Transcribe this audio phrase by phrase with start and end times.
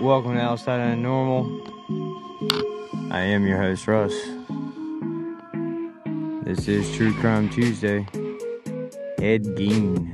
[0.00, 1.46] Welcome to Outside of Normal.
[3.12, 4.12] I am your host, Russ.
[6.42, 8.04] This is True Crime Tuesday.
[9.18, 10.08] Ed Gein.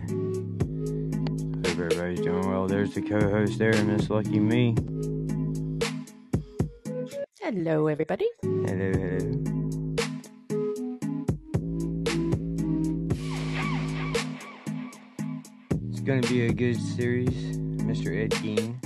[1.67, 2.67] Hope everybody's doing well.
[2.67, 4.75] There's the co host there, Miss Lucky Me.
[7.41, 8.29] Hello, everybody.
[8.43, 9.56] Hello, hello.
[16.37, 18.15] Be a good series, Mr.
[18.15, 18.86] Ed Gein.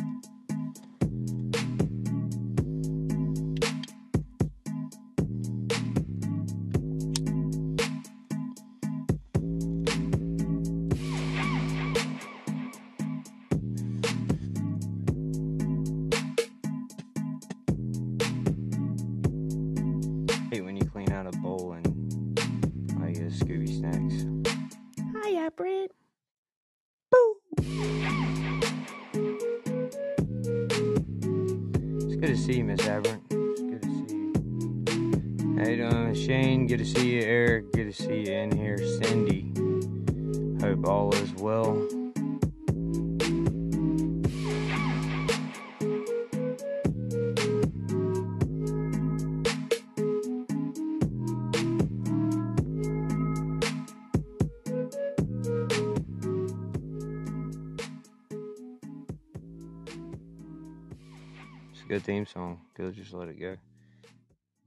[63.01, 63.57] Just let it go.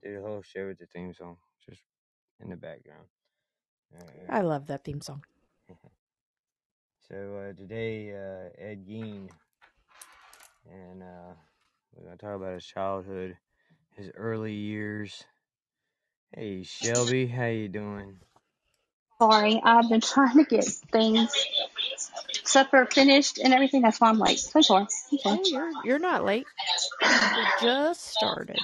[0.03, 1.37] Do a whole show with the theme song,
[1.69, 1.81] just
[2.41, 3.05] in the background.
[3.93, 4.29] Alright.
[4.29, 5.23] I love that theme song.
[7.09, 9.29] So uh, today, uh, Ed Gein,
[10.71, 11.33] and uh,
[11.93, 13.37] we're gonna talk about his childhood,
[13.95, 15.23] his early years.
[16.35, 18.17] Hey Shelby, how you doing?
[19.31, 21.33] Sorry, I've been trying to get things,
[22.43, 23.81] supper finished and everything.
[23.81, 24.39] That's why I'm late.
[24.39, 24.81] So sorry.
[24.83, 25.39] I'm sorry.
[25.41, 26.45] Oh, you're you're not late.
[27.01, 27.07] We
[27.61, 28.59] just started.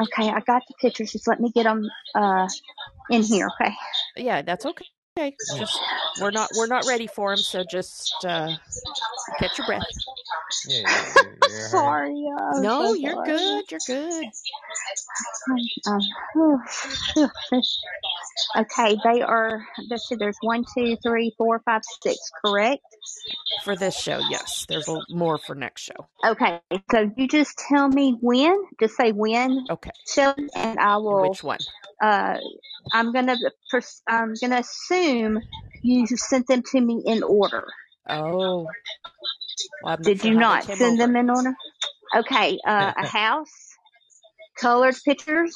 [0.00, 1.12] Okay, I got the pictures.
[1.12, 2.46] Just let me get them uh,
[3.10, 3.50] in here.
[3.60, 3.74] Okay.
[4.16, 4.86] Yeah, that's okay.
[5.18, 5.76] Okay, just
[6.20, 8.54] we're not we're not ready for him, so just uh,
[9.40, 9.82] catch your breath.
[10.68, 11.68] Yeah, you're, you're, you're her.
[11.68, 12.24] sorry.
[12.38, 13.26] uh, I'm No, so you're sorry.
[13.26, 13.64] good.
[13.72, 14.26] You're good.
[15.86, 16.00] Um,
[18.58, 19.64] okay, they are.
[19.90, 20.16] Let's see.
[20.16, 22.18] There's one, two, three, four, five, six.
[22.44, 22.82] Correct.
[23.64, 24.66] For this show, yes.
[24.68, 26.06] There's a, more for next show.
[26.24, 26.60] Okay.
[26.90, 28.64] So you just tell me when.
[28.80, 29.90] Just say when, Okay.
[30.06, 31.30] Shelby, and I will.
[31.30, 31.58] Which one?
[32.02, 32.38] uh,
[32.92, 33.36] I'm gonna
[33.70, 35.40] pers- I'm gonna assume
[35.82, 37.64] you sent them to me in order.
[38.08, 38.66] Oh.
[39.82, 40.96] Well, Did sure you not send over.
[40.98, 41.54] them in order?
[42.16, 43.67] Okay, uh, a house,
[44.60, 45.54] colored pictures,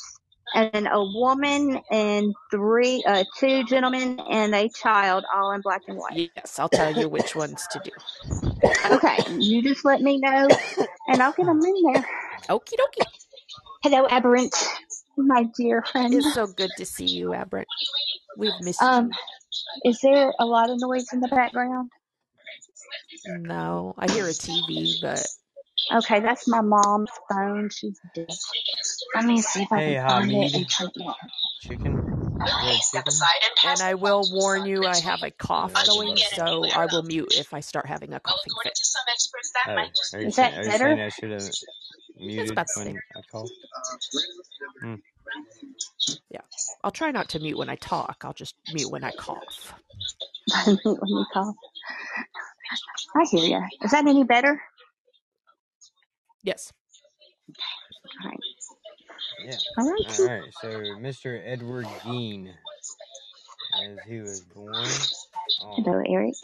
[0.55, 5.97] and a woman and three, uh, two gentlemen and a child, all in black and
[5.97, 6.31] white.
[6.37, 7.91] Yes, I'll tell you which ones to do.
[8.91, 10.49] Okay, you just let me know,
[11.09, 12.07] and I'll get them in there.
[12.49, 13.07] Okie dokie.
[13.83, 14.55] Hello, Aberrant,
[15.17, 16.15] my dear friend.
[16.15, 17.67] It's so good to see you, Aberrant.
[18.37, 19.11] We've missed Um,
[19.85, 19.91] you.
[19.91, 21.91] is there a lot of noise in the background?
[23.27, 25.25] No, I hear a TV, but
[25.91, 27.69] Okay, that's my mom's phone.
[27.71, 28.27] She's dead.
[29.15, 30.55] Let me see if I Hey, can find it Hamid.
[30.55, 31.15] and take it.
[31.61, 31.95] Chicken?
[32.93, 33.15] Chicken?
[33.67, 37.53] and I will warn you, I have a cough going, so I will mute if
[37.55, 38.79] I start having a coughing fit.
[39.69, 40.85] Oh, are you, Is saying, that are you better?
[40.97, 41.53] saying I should have
[42.19, 43.01] muted about the when same.
[43.17, 43.51] I called?
[44.81, 44.95] Hmm.
[46.85, 48.23] I'll try not to mute when I talk.
[48.25, 49.75] I'll just mute when I cough.
[50.67, 51.55] mute when you call.
[53.15, 53.63] I hear you.
[53.85, 54.61] Is that any better?
[56.43, 56.73] Yes.
[58.25, 58.41] All right.
[59.45, 59.57] Yeah.
[59.79, 60.19] All right.
[60.21, 60.55] All right.
[60.61, 61.41] So, Mr.
[61.45, 62.49] Edward Gein,
[63.83, 66.35] as he was born on Hello, Eric.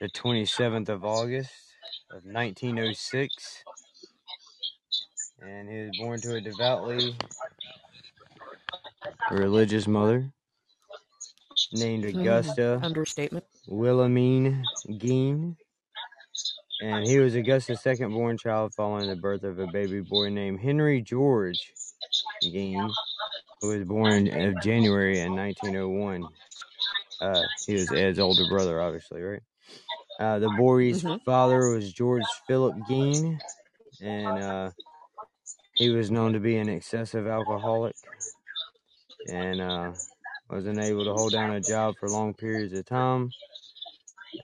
[0.00, 1.52] the 27th of August
[2.10, 3.64] of 1906,
[5.42, 7.14] and he was born to a devoutly
[9.30, 10.32] religious mother
[11.72, 12.04] named.
[12.04, 13.44] Augusta Understatement.
[13.68, 15.56] Wilhelmine Gein.
[16.80, 20.60] And he was Augusta's second born child following the birth of a baby boy named
[20.60, 21.74] Henry George
[22.44, 22.90] Gein,
[23.60, 26.28] who was born in January in 1901.
[27.20, 29.42] Uh, he was Ed's older brother, obviously, right?
[30.18, 31.20] Uh, the boy's Mhm.
[31.24, 33.40] father was George Philip Gein,
[34.00, 34.70] and uh,
[35.78, 37.96] he was known to be an excessive alcoholic
[39.28, 39.92] and uh,
[40.48, 43.34] was unable to hold down a job for long periods of time.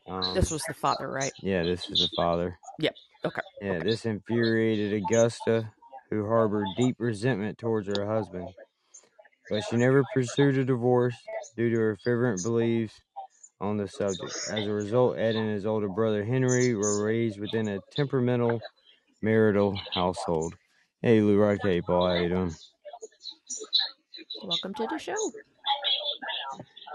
[0.09, 1.35] Um, This was the father, right?
[1.43, 2.59] yeah, this is the father.
[2.79, 2.97] Yep,
[3.27, 3.85] okay, Yeah, okay.
[3.85, 5.73] this infuriated Augusta,
[6.11, 8.51] who harbored deep resentment towards her husband.
[9.51, 13.03] but she never pursued a divorce due to her fervent beliefs
[13.61, 14.37] on the subject.
[14.47, 18.65] As a result, Ed and his older brother Henry were raised within a temperamental
[19.23, 20.55] marital household.
[21.03, 21.83] Hey, Lou Rod K.
[21.83, 22.57] Paul, how you doing?
[24.45, 25.33] Welcome to the show.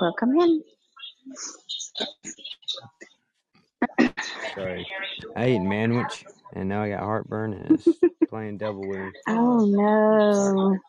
[0.01, 0.63] Welcome in.
[4.55, 4.87] Sorry,
[5.35, 9.13] I ate manwich and now I got heartburn and it's playing double with me.
[9.27, 10.79] Oh no.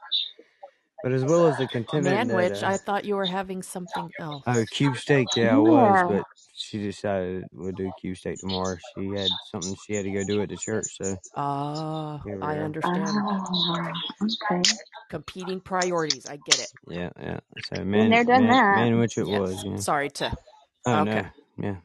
[1.02, 4.12] But as well as the contentment Manwich, that, uh, I thought you were having something
[4.18, 4.44] else.
[4.46, 6.24] Oh, cube steak, yeah, I was, but
[6.54, 8.76] she decided we'll do cube steak tomorrow.
[8.94, 12.42] She had something she had to go do at the church, so Ah, Here we
[12.42, 12.66] I are.
[12.66, 13.16] understand.
[13.28, 14.64] Oh, okay.
[15.10, 16.26] Competing priorities.
[16.26, 16.70] I get it.
[16.88, 17.40] yeah, yeah.
[17.60, 18.90] So man, there, done man, that.
[18.90, 19.40] man, which it Yes.
[19.40, 19.82] was, yeah.
[19.82, 20.36] Sorry to.
[20.86, 21.26] Oh okay.
[21.58, 21.76] no, yeah,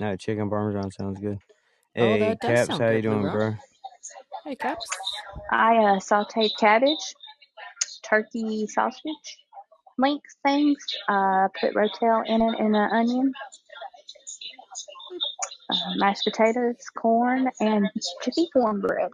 [0.00, 1.38] no chicken parmesan sounds good.
[1.38, 3.54] Oh, Hey, that Caps, how you doing, bro?
[4.44, 4.88] Hey, Caps.
[5.50, 7.14] I uh, sauteed cabbage,
[8.02, 9.38] turkey sausage,
[9.98, 10.76] link things.
[11.08, 13.32] Uh, put rotel in it and an onion.
[15.70, 17.88] Uh, mashed potatoes, corn, and
[18.22, 19.10] chippy cornbread.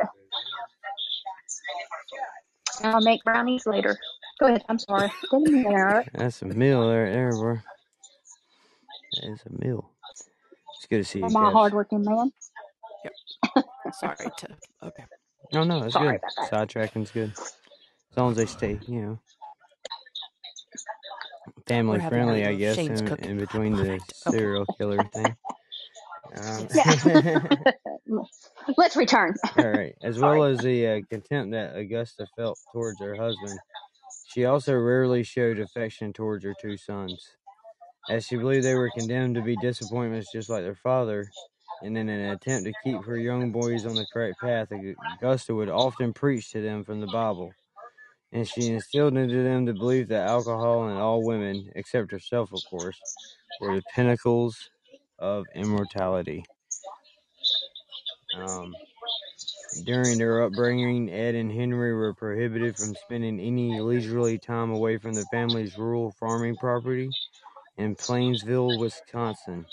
[2.83, 3.97] And I'll make brownies later.
[4.41, 4.65] Go ahead.
[4.69, 5.11] I'm sorry.
[5.31, 6.09] Didn't mean to interrupt.
[6.15, 7.59] That's a meal right there, bro.
[9.13, 9.93] That is a meal.
[10.79, 11.53] It's good to see you, I'm a Caps.
[11.53, 12.33] hardworking man.
[13.05, 13.15] Yep.
[13.93, 14.49] Sorry to.
[14.85, 15.05] Okay.
[15.53, 16.19] No, no, it's Sorry good.
[16.19, 16.53] about that.
[16.53, 17.35] Sidetracking's good.
[18.13, 19.21] As long as they stay, you know,
[21.67, 23.19] family having friendly, I guess, Shane's in, cooking.
[23.19, 24.49] in between the Okay.
[24.49, 25.37] serial killer thing.
[26.35, 26.69] Um,
[28.79, 29.35] Let's return.
[29.57, 29.95] All right.
[30.03, 33.61] As well as the uh, contempt that Augusta felt towards her husband,
[34.25, 37.37] she also rarely showed affection towards her two sons.
[38.09, 41.31] As she believed they were condemned to be disappointments just like their father,
[41.83, 45.69] and in an attempt to keep her young boys on the correct path, Augusta would
[45.69, 47.53] often preach to them from the Bible.
[48.33, 52.63] And she instilled into them the belief that alcohol and all women, except herself, of
[52.69, 52.99] course,
[53.61, 54.71] were the pinnacles
[55.19, 56.45] of immortality.
[58.37, 58.75] Um,
[59.85, 65.15] during their upbringing, Ed and Henry were prohibited from spending any leisurely time away from
[65.15, 67.11] the family's rural farming property
[67.77, 69.67] in Plainsville, Wisconsin,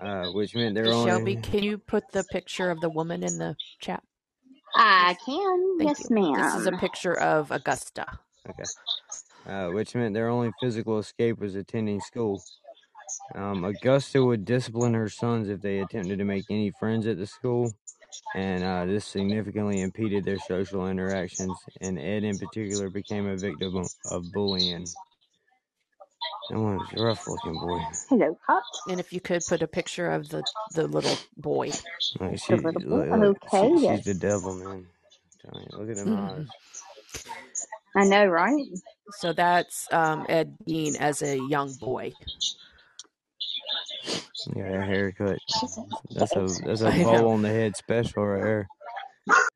[0.00, 1.36] uh, which meant their Shelby, only.
[1.36, 4.02] can you put the picture of the woman in the chat?
[4.74, 5.78] I can.
[5.78, 6.16] Thank yes, you.
[6.16, 6.34] ma'am.
[6.34, 8.06] This is a picture of Augusta.
[8.48, 8.64] Okay.
[9.46, 12.42] Uh, which meant their only physical escape was attending school.
[13.34, 17.26] Um, Augusta would discipline her sons if they attempted to make any friends at the
[17.26, 17.72] school,
[18.34, 21.56] and uh, this significantly impeded their social interactions.
[21.80, 24.86] And Ed, in particular, became a victim of, of bullying.
[26.50, 27.78] That one was a rough looking boy.
[28.08, 28.82] Hello, Pops.
[28.90, 30.44] And if you could put a picture of the,
[30.74, 31.70] the little boy.
[32.20, 33.08] Like she, little boy?
[33.10, 33.96] look, look, Okay, she- then.
[33.96, 34.68] she's the devil, man.
[34.68, 36.46] I'm telling you, look at them eyes.
[37.96, 38.64] I know, right?
[39.20, 42.12] So that's um, Ed Gein as a young boy.
[44.56, 45.38] Yeah, that haircut.
[46.10, 47.04] That's a that's a I know.
[47.04, 48.68] bowl on the head special right there.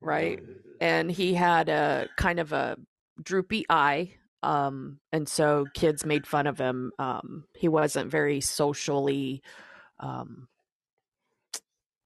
[0.00, 0.41] right?
[0.81, 2.77] And he had a kind of a
[3.23, 4.12] droopy eye.
[4.43, 6.93] Um, and so kids made fun of him.
[6.99, 9.43] Um, he wasn't very socially
[9.99, 10.49] um,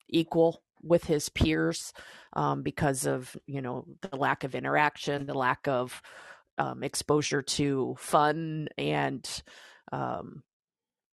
[0.09, 1.93] equal with his peers
[2.33, 6.01] um, because of you know the lack of interaction, the lack of
[6.59, 9.43] um, exposure to fun and
[9.93, 10.43] um,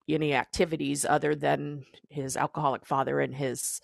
[0.10, 3.82] any activities other than his alcoholic father and his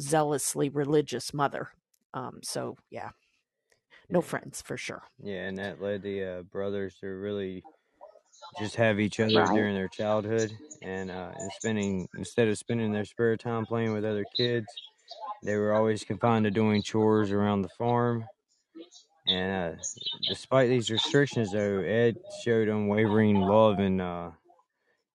[0.00, 1.68] zealously religious mother.
[2.14, 3.10] Um, so yeah,
[4.12, 5.04] no friends for sure.
[5.18, 7.64] Yeah, and that led the uh, brothers to really
[8.54, 9.48] just have each other Right.
[9.48, 14.04] during their childhood, and uh, and spending instead of spending their spare time playing with
[14.04, 14.80] other kids,
[15.42, 18.30] they were always confined to doing chores around the farm.
[19.26, 19.82] And uh,
[20.26, 24.32] despite these restrictions, though, Ed showed unwavering love and uh,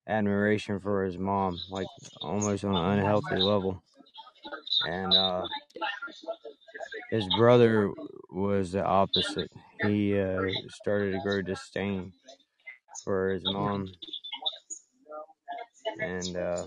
[0.08, 1.90] admiration for his mom, like
[2.22, 3.84] almost on an unhealthy level.
[4.82, 5.48] And uh,
[7.12, 7.92] his brother
[8.32, 9.52] was the opposite.
[9.82, 12.14] He uh, started to grow disdain
[13.04, 13.88] for his mom,
[16.02, 16.64] and uh,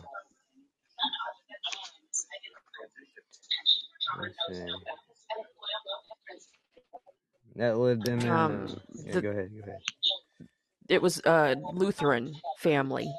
[4.21, 4.67] let's see.
[7.57, 8.29] That led them in.
[8.31, 9.51] Um, uh, yeah, the- go ahead.
[9.55, 9.81] Go ahead.
[10.89, 13.13] It was a Lutheran family.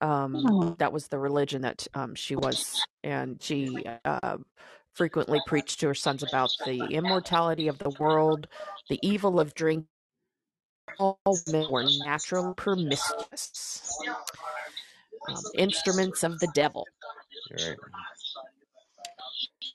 [0.00, 0.76] Um, Oh.
[0.78, 4.36] that was the religion that um, she was, and she uh,
[4.98, 8.48] frequently preached to her sons about the immortality of the world,
[8.90, 9.86] the evil of drink.
[10.98, 13.96] All men were natural promiscuous,
[15.28, 16.86] um, instruments of the devil.
[17.52, 17.76] Right.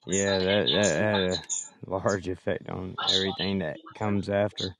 [0.05, 1.43] Yeah, that that had a
[1.87, 4.75] large effect on everything that comes after.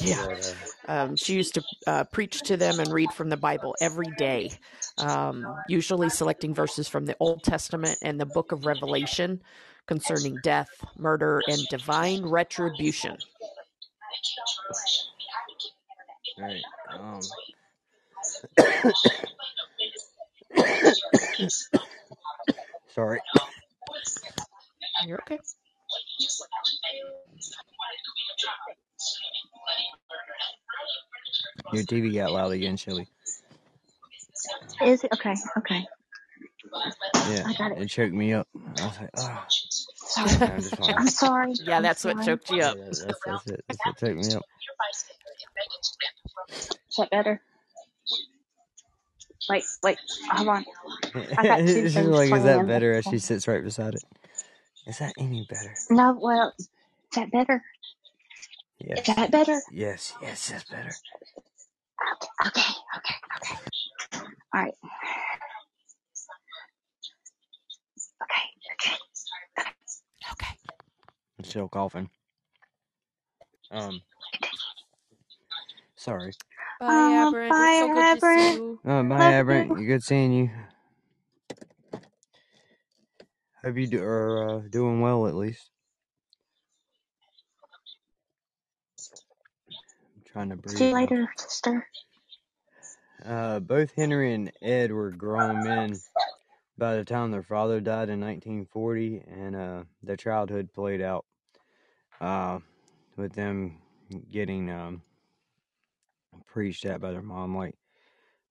[0.00, 0.36] Yeah.
[0.88, 4.52] Um, she used to uh, preach to them and read from the Bible every day,
[4.98, 9.42] um, usually selecting verses from the Old Testament and the book of Revelation
[9.86, 13.16] concerning death, murder, and divine retribution.
[16.38, 16.62] Right.
[16.92, 17.20] Um,
[22.88, 23.20] sorry.
[25.06, 25.38] You're okay.
[31.72, 33.08] Your TV got loud again, Shelly.
[34.82, 35.34] Is it okay?
[35.58, 35.86] Okay.
[37.30, 37.82] Yeah, I got it.
[37.82, 38.46] it choked me up.
[38.80, 39.44] I was like, oh.
[39.48, 40.30] Sorry.
[40.52, 40.80] I'm just.
[40.80, 41.52] I'm sorry.
[41.64, 42.26] Yeah, I'm that's what sorry.
[42.26, 42.76] choked you up.
[42.78, 43.64] that's, that's, that's it.
[43.68, 44.42] That's what choked me up.
[46.88, 47.40] Is that better?
[49.48, 49.98] Wait, wait,
[50.30, 50.64] hold on.
[51.42, 52.94] got two She's like, is that better?
[52.94, 54.04] As she sits right beside it.
[54.86, 55.74] Is that any better?
[55.90, 56.68] No, well, is
[57.14, 57.62] that better?
[58.80, 59.60] Is that better?
[59.70, 60.90] Yes, yes, that's better.
[62.46, 62.60] Okay,
[62.96, 63.56] okay, okay.
[64.54, 64.74] All right.
[68.22, 68.42] Okay,
[68.74, 68.96] okay.
[70.32, 70.56] Okay.
[71.38, 72.10] I'm still coughing.
[73.70, 74.02] Um,
[75.96, 76.32] sorry.
[76.80, 77.50] Bye, Oh, Aberrant.
[77.50, 78.54] bye, it's so good to see Aberrant.
[78.54, 78.80] you.
[78.86, 79.70] Uh, bye, Love Aberrant.
[79.70, 79.80] you.
[79.80, 80.50] You good seeing you.
[83.64, 85.70] Hope you do, are uh, doing well at least.
[90.36, 90.78] Trying to breathe.
[90.78, 91.86] See you later, sister.
[93.24, 96.02] Uh, both Henry and Ed were grown men
[96.78, 101.26] by the time their father died in 1940, and uh, their childhood played out
[102.20, 102.60] uh,
[103.16, 103.78] with them
[104.30, 105.02] getting um,
[106.46, 107.76] preached at by their mom, like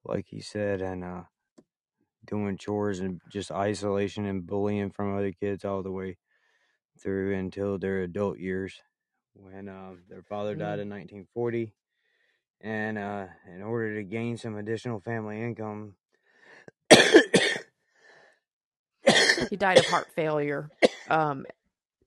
[0.06, 1.24] like he said, and uh,
[2.26, 6.18] doing chores and just isolation and bullying from other kids all the way
[7.02, 8.82] through until their adult years,
[9.36, 11.72] when uh, their father died in 1940
[12.62, 15.96] and uh, in order to gain some additional family income,
[19.50, 20.70] He died of heart failure
[21.08, 21.46] um,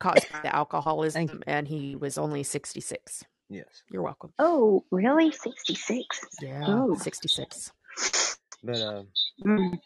[0.01, 3.25] caused by the alcoholism, and he was only 66.
[3.49, 4.33] yes, You're welcome.
[4.39, 5.31] Oh, really?
[5.31, 6.21] 66?
[6.43, 6.95] Yeah, Oh.
[6.97, 7.73] 66.
[8.65, 9.03] but uh,
[9.45, 9.79] Mm.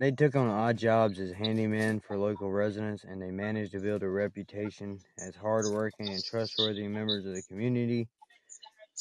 [0.00, 4.02] They took on odd jobs as handymen for local residents, and they managed to build
[4.02, 8.08] a reputation as hardworking and trustworthy members of the community,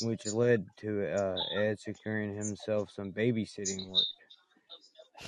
[0.01, 4.07] which led to uh, Ed securing himself some babysitting work,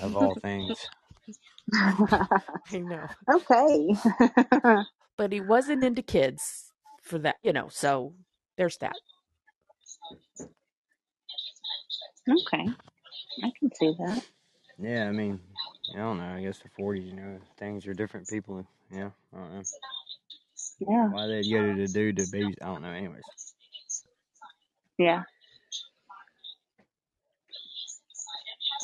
[0.02, 0.78] of all things.
[1.74, 3.08] I know.
[3.32, 3.94] okay.
[5.16, 8.14] But he wasn't into kids for that, you know, so
[8.56, 8.96] there's that.
[12.28, 12.68] okay.
[13.44, 14.24] I can see that.
[14.78, 15.40] Yeah, I mean,
[15.94, 16.24] I don't know.
[16.24, 18.28] I guess the 40s, you know, things are different.
[18.28, 19.62] People, yeah, I don't know.
[20.80, 21.08] Yeah.
[21.08, 22.90] Why they'd go to the dude to babies, I don't know.
[22.90, 23.22] Anyways,
[24.98, 25.22] Yeah.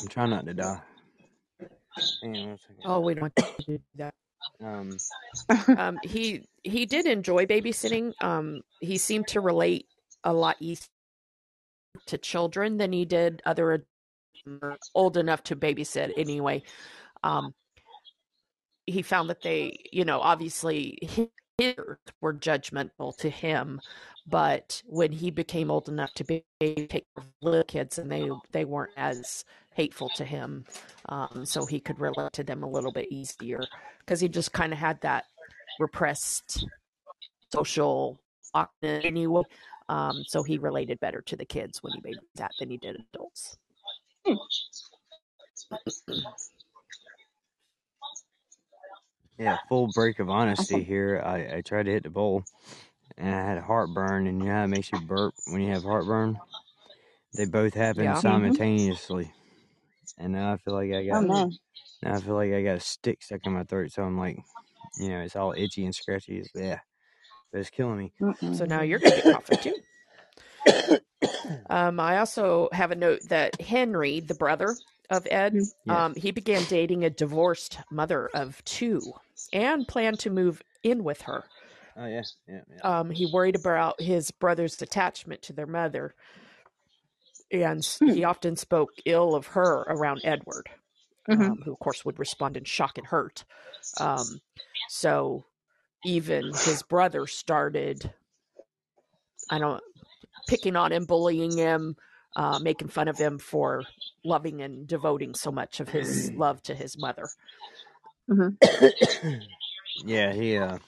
[0.01, 0.81] I'm trying not to die.
[2.21, 2.77] Hang on one second.
[2.85, 4.13] Oh, we don't want to do that.
[4.63, 4.97] Um,
[5.77, 8.13] Um, he he did enjoy babysitting.
[8.21, 9.87] Um, he seemed to relate
[10.23, 10.87] a lot easier
[12.07, 13.85] to children than he did other
[14.95, 16.63] old enough to babysit anyway.
[17.23, 17.53] Um,
[18.85, 20.97] he found that they, you know, obviously
[21.57, 21.75] his
[22.21, 23.81] were judgmental to him,
[24.25, 27.01] but when he became old enough to be take care
[27.41, 30.65] little kids, and they they weren't as hateful to him,
[31.09, 33.59] um, so he could relate to them a little bit easier
[33.99, 35.25] because he just kind of had that
[35.79, 36.65] repressed
[37.51, 38.19] social
[38.53, 39.43] awkwardness anyway.
[39.89, 43.03] Um, so he related better to the kids when he made that than he did
[43.13, 43.57] adults.
[49.39, 50.85] yeah, full break of honesty Awesome.
[50.85, 51.23] here.
[51.25, 52.45] I, I tried to hit the bowl,
[53.17, 55.83] and I had heartburn, and you know how it makes you burp when you have
[55.83, 56.39] heartburn?
[57.35, 58.21] They both happened Yeah.
[58.21, 58.21] Mhm.
[58.21, 59.33] simultaneously.
[60.17, 61.51] And now I feel like I Oh, got no.
[62.03, 64.37] now I feel like I got a stick stuck in my throat, so I'm like,
[64.97, 66.39] you know, it's all itchy and scratchy.
[66.39, 66.81] It's, yeah,
[67.51, 68.13] but it's killing me.
[68.21, 68.55] Mm-mm.
[68.55, 69.73] So now you're going to get coughing too.
[71.69, 74.79] Um, I also have a note that Henry, the brother
[75.09, 75.71] of Ed, Mhm.
[75.85, 76.05] Yes.
[76.05, 79.13] um, he began dating a divorced mother of two
[79.53, 81.43] and planned to move in with her.
[81.97, 82.99] Oh yeah, yeah, yeah.
[82.99, 86.15] Um, he worried about his brother's attachment to their mother,
[87.51, 88.09] and Hmm.
[88.09, 90.69] he often spoke ill of her around Edward,
[91.29, 91.51] Mhm.
[91.51, 93.43] um, who, of course, would respond in shock and hurt.
[93.99, 94.41] Um,
[94.87, 95.45] so
[96.05, 98.13] even his brother started,
[99.49, 99.83] I don't,
[100.47, 101.97] picking on him, bullying him,
[102.35, 103.83] uh, making fun of him for
[104.23, 107.27] loving and devoting so much of his love to his mother.
[108.29, 108.57] Mhm.
[110.05, 110.79] yeah, he uh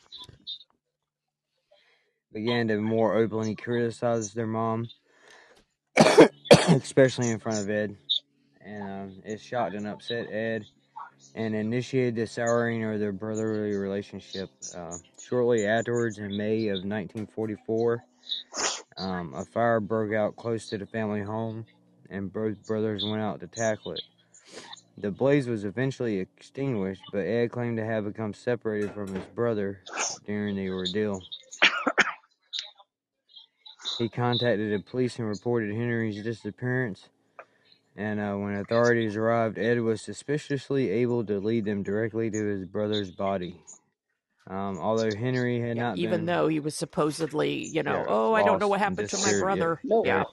[2.33, 4.89] began to more openly criticize their mom,
[6.69, 7.97] especially in front of Ed.
[8.65, 10.65] And um, it shocked and upset Ed
[11.35, 14.49] and initiated the souring of their brotherly relationship.
[14.75, 18.03] Uh, shortly afterwards, in May of 1944,
[18.97, 21.65] um, a fire broke out close to the family home,
[22.09, 24.01] and both brothers went out to tackle it.
[25.01, 29.79] The blaze was eventually extinguished, but Ed claimed to have become separated from his brother
[30.27, 31.21] during the ordeal.
[33.97, 37.09] He contacted the police and reported Henry's disappearance.
[37.97, 42.65] And uh, when authorities arrived, Ed was suspiciously able to lead them directly to his
[42.65, 43.61] brother's body.
[44.47, 48.05] Um, although Henry had Yeah, not even been, though he was supposedly, you know, Yeah,
[48.07, 49.45] oh, I don't know what happened to my disappeared, yeah.
[49.45, 49.79] brother.
[49.83, 50.05] Nope.
[50.05, 50.23] Yeah.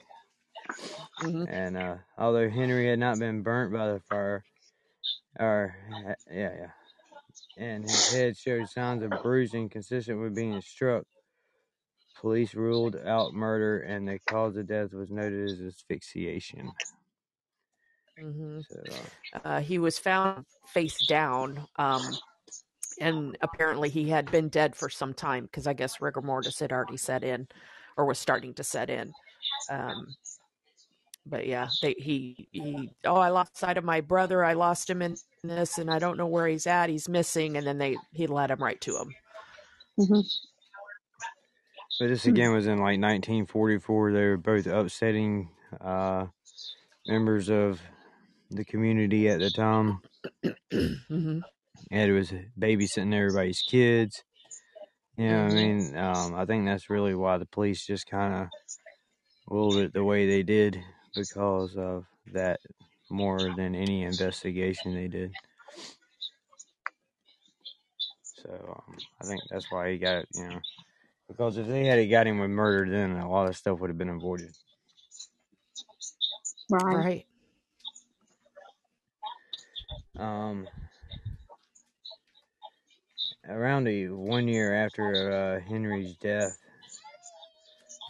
[1.21, 4.43] hmm and uh, although Henry had not been burnt by the fire,
[5.39, 5.75] or
[6.29, 6.71] yeah, yeah,
[7.57, 11.05] and his head showed signs of bruising consistent with being struck,
[12.13, 16.75] police ruled out murder, and the cause of death was noted as asphyxiation.
[18.17, 22.19] hmm So, uh, Uh, he was found face down, um,
[22.99, 26.71] and apparently he had been dead for some time because I guess rigor mortis had
[26.73, 27.47] already set in,
[27.97, 29.15] or was starting to set in.
[29.69, 30.17] Um,
[31.25, 32.95] but yeah, they, he he.
[33.05, 34.43] Oh, I lost sight of my brother.
[34.43, 36.89] I lost him in this, and I don't know where he's at.
[36.89, 39.15] He's missing, and then they he led him right to him.
[39.97, 40.21] hmm
[41.99, 44.11] But this again was in like 1944.
[44.13, 45.49] They were both upsetting
[45.81, 46.27] uh,
[47.05, 47.81] members of
[48.49, 50.01] the community at the time.
[51.09, 51.39] hmm
[51.91, 54.23] Ed was babysitting everybody's kids.
[55.17, 55.55] You know what I Mhm.
[55.55, 55.97] mean?
[55.97, 58.47] Um, I think that's really why the police just kind of
[59.47, 60.83] ruled it the way they did
[61.15, 62.59] because of that
[63.09, 65.33] more than any investigation they did.
[68.23, 70.59] So um, I think that's why he got, you know,
[71.27, 73.97] because if they had got him with murder, then a lot of stuff would have
[73.97, 74.51] been avoided.
[76.69, 76.95] Right.
[76.95, 77.25] Right.
[80.17, 80.67] Um,
[83.47, 86.57] around a one year after uh, Henry's death,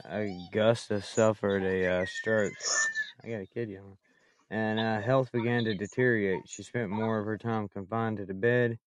[0.06, 2.54] Augusta suffered a uh, stroke.
[3.24, 3.98] I got a kid, you
[4.50, 6.48] And uh, health began to deteriorate.
[6.48, 8.80] She spent more of her time confined to the bed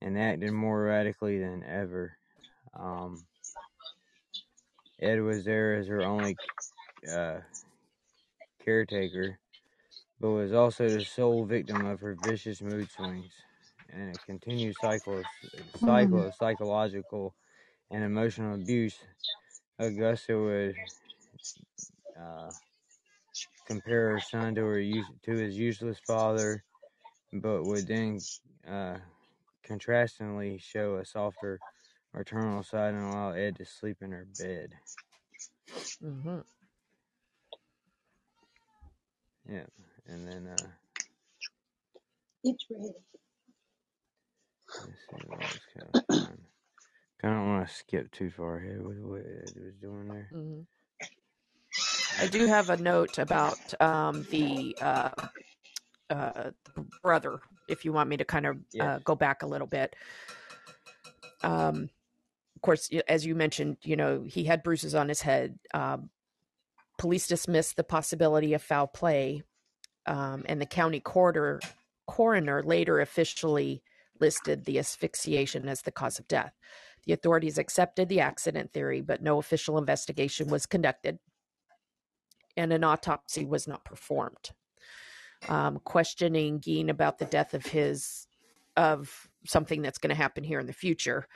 [0.00, 2.16] and acted more erratically than ever.
[2.78, 3.24] Um,
[5.00, 6.36] Ed was there as her only
[7.10, 7.38] uh,
[8.64, 9.38] caretaker,
[10.20, 13.32] but was also the sole victim of her vicious mood swings
[13.92, 15.24] and a continued cycle of,
[15.80, 17.34] cycle of psychological
[17.90, 18.98] and emotional abuse.
[19.78, 20.74] Augusta would
[22.18, 22.50] uh,
[23.66, 26.64] compare her son to her use, to his useless father,
[27.32, 28.20] but would then
[28.68, 28.98] uh,
[29.66, 31.60] contrastingly show a softer
[32.14, 34.70] maternal side and allow Ed to sleep in her bed.
[36.02, 36.38] Mm hmm
[39.50, 39.66] Yeah,
[40.06, 40.68] and then uh,
[42.44, 42.92] It's ready.
[44.80, 46.38] let's see what else can I find.
[47.24, 50.32] I don't want to skip too far ahead with what Ed was doing there.
[50.32, 50.60] hmm
[52.18, 55.10] I do have a note about um, the uh,
[56.08, 56.50] uh,
[57.02, 59.94] brother, if you want me to kind of uh, go back a little bit.
[61.42, 61.90] Um,
[62.54, 65.58] of course, as you mentioned, you know, he had bruises on his head.
[65.74, 66.10] Um,
[66.98, 69.42] police dismissed the possibility of foul play,
[70.06, 71.60] um, and the county coroner,
[72.06, 73.82] coroner later officially
[74.20, 76.54] listed the asphyxiation as the cause of death.
[77.04, 81.18] The authorities accepted the accident theory, but no official investigation was conducted,
[82.56, 84.50] and an autopsy was not performed.
[85.48, 88.26] Um, questioning Gein about the death of his
[88.76, 91.26] of something that's going to happen here in the future.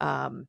[0.00, 0.46] Um,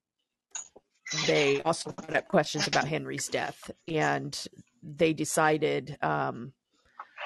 [1.25, 4.37] they also brought up questions about Henry's death, and
[4.83, 6.53] they decided um,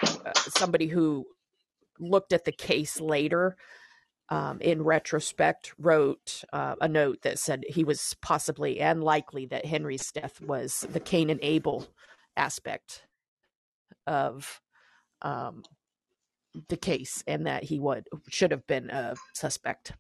[0.03, 1.25] uh, somebody who
[1.99, 3.57] looked at the case later
[4.29, 9.65] um, in retrospect wrote uh, a note that said he was possibly and likely that
[9.65, 11.87] Henry's death was the Cain and Abel
[12.35, 13.03] aspect
[14.07, 14.61] of
[15.21, 15.63] um,
[16.69, 19.93] the case and that he would should have been a suspect.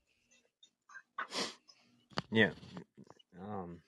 [2.31, 2.51] Yeah.
[3.41, 3.79] Um,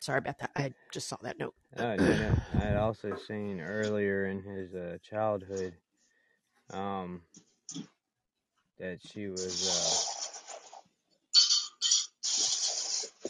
[0.00, 0.50] Sorry about that.
[0.54, 1.54] I just saw that note.
[1.78, 5.72] uh, you know, I had also seen earlier in his uh, childhood
[6.72, 7.22] um,
[8.78, 10.24] that she was uh,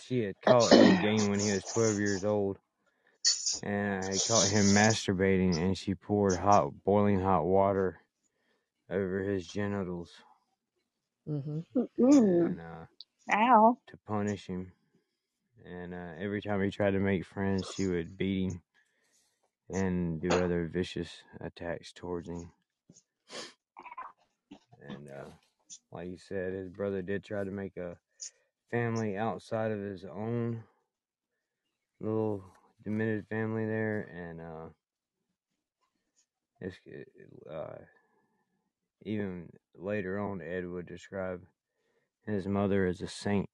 [0.01, 2.59] she had caught him game when he was 12 years old
[3.63, 8.01] and I caught him masturbating and she poured hot boiling hot water
[8.91, 10.13] over his genitals
[11.27, 11.61] hmm
[11.99, 12.47] Mm.
[12.47, 12.87] and uh,
[13.33, 13.79] Ow.
[13.89, 14.73] to punish him
[15.65, 18.63] and uh, every time he tried to make friends, she would beat him
[19.71, 22.51] and do other vicious attacks towards him.
[24.83, 25.31] And uh,
[25.93, 27.97] like you said, his brother did try to make a
[28.71, 30.65] family outside of his own
[32.01, 32.45] little
[32.85, 34.69] diminished family there, and uh,
[36.61, 36.77] it's
[37.51, 37.83] uh,
[39.05, 41.43] even later on, Ed would describe
[42.27, 43.49] his mother as a saint,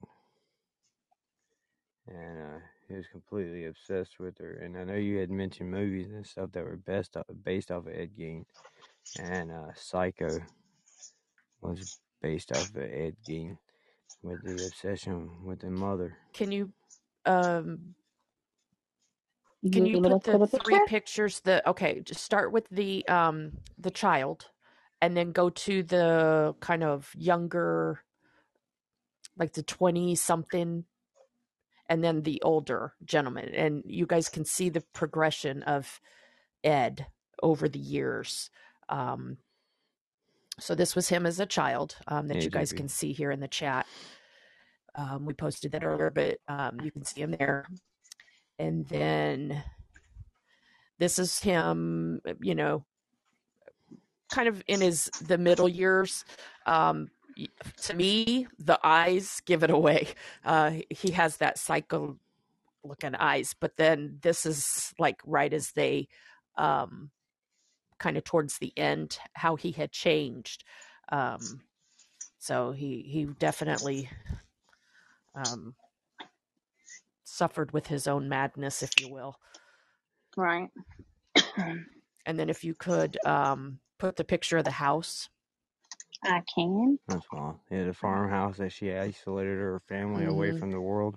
[2.07, 4.53] and uh, he was completely obsessed with her.
[4.63, 7.93] And I know you had mentioned movies and stuff that were best based off of
[7.95, 8.45] Ed Gein,
[9.19, 10.41] and uh, Psycho
[11.61, 13.57] was based off of Ed Gein
[14.23, 16.17] with the obsession with the mother.
[16.33, 16.73] Can you
[17.27, 17.95] um
[19.73, 24.51] can you put the three pictures the okay, just start with the um the child
[25.01, 28.03] and then go to the kind of younger
[29.39, 30.85] like the 20 something
[31.89, 36.01] and then the older gentleman and you guys can see the progression of
[36.65, 37.07] ed
[37.43, 38.51] over the years
[38.89, 39.39] um,
[40.59, 43.41] so this was him as a child um, that you guys can see here in
[43.41, 43.87] the chat.
[44.97, 47.67] Um, we posted that earlier but um, you can see him there
[48.61, 49.63] and then
[50.99, 52.85] this is him you know
[54.31, 56.25] kind of in his the middle years
[56.67, 57.11] um,
[57.83, 60.09] to me, the eyes give it away.
[60.45, 62.17] Uh, he has that psycho
[62.83, 66.09] looking eyes, but then this is like right as they
[66.57, 67.11] um,
[67.99, 70.65] kind of towards the end, how he had changed.
[71.11, 71.61] Um,
[72.39, 74.09] so he he definitely
[75.35, 75.75] um,
[77.41, 79.35] suffered with his own madness, if you will.
[80.37, 80.69] Right.
[82.27, 85.31] and then if you could um, put the picture of the house
[86.23, 86.99] I can.
[87.09, 87.61] That's small.
[87.71, 90.33] Yeah, the farmhouse that she isolated her family mm-hmm.
[90.33, 91.17] away from the world,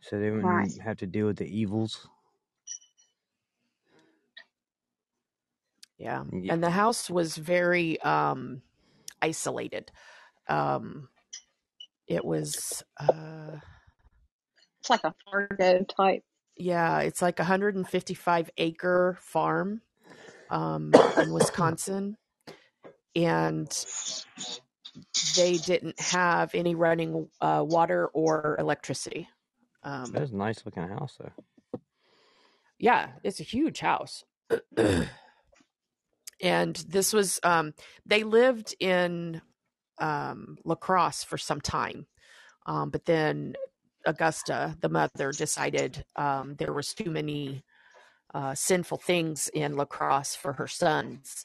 [0.00, 0.70] so they wouldn't right.
[0.84, 2.08] have to deal with the evils.
[5.98, 6.24] Yeah.
[6.30, 6.52] yeah.
[6.52, 8.62] and the house was very um,
[9.20, 9.90] isolated.
[10.48, 11.08] Um,
[12.06, 12.84] it was.
[13.00, 13.56] Uh,
[14.86, 16.22] it's like a Fargo type.
[16.56, 19.82] Yeah, it's like a 155 acre farm
[20.48, 22.16] um, in Wisconsin
[23.14, 23.86] and
[25.36, 29.28] they didn't have any running uh, water or electricity.
[29.82, 31.80] Um, That's a nice looking house, though.
[32.78, 34.24] Yeah, it's a huge house.
[36.40, 39.40] and this was, um, they lived in
[39.98, 42.06] um, La Crosse for some time.
[42.66, 43.54] Um, but then
[44.06, 47.62] Augusta, the mother, decided um, there was too many
[48.34, 51.44] uh, sinful things in La Crosse for her sons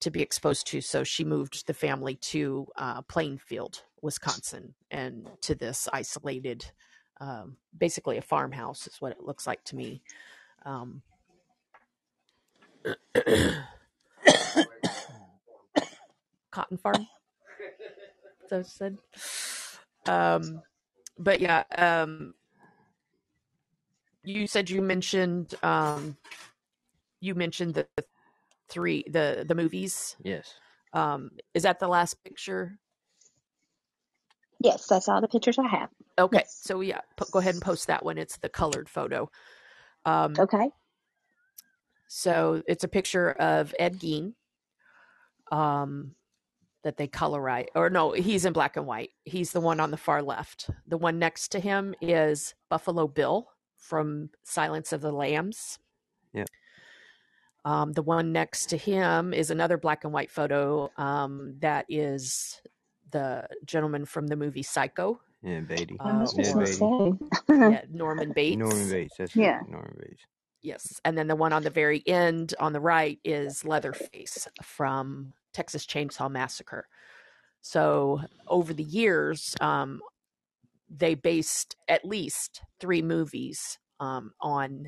[0.00, 0.80] to be exposed to.
[0.80, 6.64] So she moved the family to uh, Plainfield, Wisconsin, and to this isolated,
[7.20, 10.02] um, basically a farmhouse is what it looks like to me.
[10.64, 11.02] Um,
[16.50, 17.06] cotton farm.
[18.48, 18.98] So said.
[20.06, 20.62] Um,
[21.20, 22.34] but yeah, um,
[24.24, 26.16] you said you mentioned um,
[27.20, 27.86] you mentioned the
[28.68, 30.16] three the the movies.
[30.24, 30.54] Yes.
[30.92, 32.78] Um, is that the last picture?
[34.58, 35.88] Yes, that's all the pictures I have.
[36.18, 36.60] Okay, yes.
[36.62, 38.18] so yeah, go ahead and post that one.
[38.18, 39.30] It's the colored photo.
[40.04, 40.70] Um, okay.
[42.08, 44.34] So it's a picture of Ed Gein.
[45.52, 46.14] Um,
[46.82, 49.10] that they colorize, or no, he's in black and white.
[49.24, 50.70] He's the one on the far left.
[50.86, 55.78] The one next to him is Buffalo Bill from Silence of the Lambs.
[56.32, 56.44] Yeah.
[57.64, 62.60] Um, the one next to him is another black and white photo um, that is
[63.10, 65.20] the gentleman from the movie Psycho.
[65.42, 65.96] Yeah, Beatty.
[66.00, 67.18] Uh, yeah, Beatty.
[67.48, 68.58] yeah, Norman Bates.
[68.58, 69.14] Norman Bates.
[69.18, 69.58] That's yeah.
[69.58, 70.22] Right, Norman Bates.
[70.62, 75.32] Yes, and then the one on the very end on the right is Leatherface from
[75.52, 76.86] Texas Chainsaw Massacre.
[77.60, 80.00] So over the years, um,
[80.88, 84.86] they based at least three movies um, on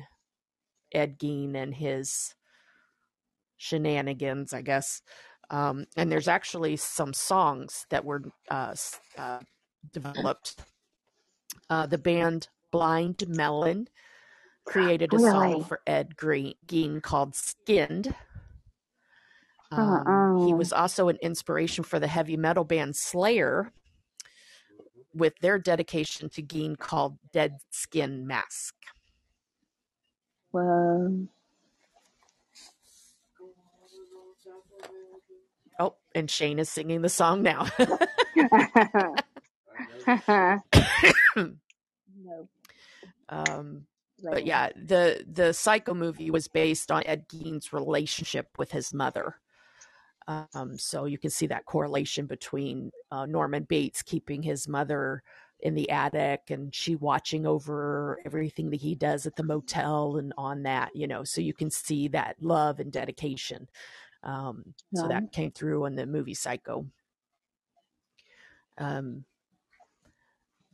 [0.93, 2.35] Ed Gein and his
[3.57, 5.01] shenanigans, I guess.
[5.49, 8.75] Um, and there's actually some songs that were uh,
[9.17, 9.39] uh,
[9.91, 10.61] developed.
[11.69, 13.87] Uh, the band Blind Melon
[14.65, 18.15] created a song for Ed Green, Gein called Skinned.
[19.77, 20.47] Um.
[20.47, 23.71] He was also an inspiration for the heavy metal band Slayer
[25.13, 28.75] with their dedication to Gein called Dead Skin Mask.
[30.51, 31.27] Well,
[35.79, 37.67] Oh, and Shane is singing the song now.
[41.35, 42.47] no.
[43.29, 43.85] Um,
[44.21, 49.35] but yeah, the the Psycho movie was based on Ed Gein's relationship with his mother.
[50.27, 55.23] Um, so you can see that correlation between uh, Norman Bates keeping his mother
[55.59, 60.33] in the attic and she watching over everything that he does at the motel and
[60.37, 61.23] on that, you know.
[61.23, 63.67] So you can see that love and dedication.
[64.23, 66.85] Um, so that came through in the movie Psycho.
[68.77, 69.25] Um,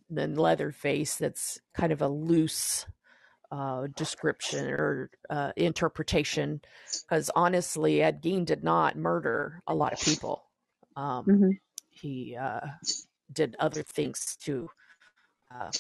[0.10, 2.86] then Leatherface, that's kind of a loose
[3.52, 6.62] uh, description or uh, interpretation,
[7.08, 10.44] because honestly, Ed Gein did not murder a lot of people.
[10.96, 11.60] Um, Mhm.
[11.90, 12.62] he uh,
[13.32, 14.70] did other things to
[15.54, 15.72] uh,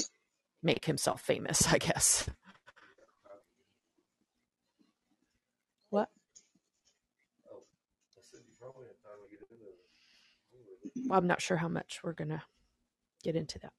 [0.63, 2.29] make himself famous, I guess.
[5.89, 6.09] What?
[11.07, 12.43] Well, I'm not sure how much we're gonna
[13.23, 13.73] get into that.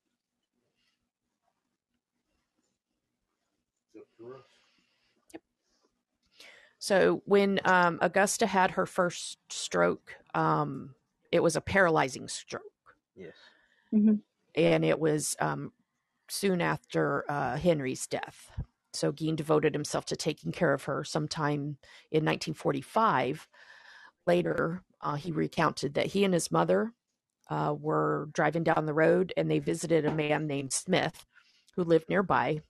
[6.80, 10.94] So when um, Augusta had her first stroke, um,
[11.30, 12.62] it was a paralyzing stroke,
[13.14, 13.34] Yes.
[14.54, 15.72] and it was um,
[16.28, 18.50] soon after uh, Henry's death.
[18.94, 21.04] So Gein devoted himself to taking care of her.
[21.04, 21.76] Sometime
[22.10, 23.46] in 1945,
[24.26, 26.92] later uh, he recounted that he and his mother
[27.50, 31.26] uh, were driving down the road and they visited a man named Smith
[31.76, 32.62] who lived nearby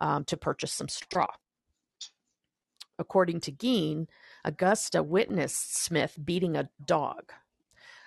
[0.00, 1.28] um, to purchase some straw.
[2.98, 4.06] According to Gein,
[4.44, 7.32] Augusta witnessed Smith beating a dog.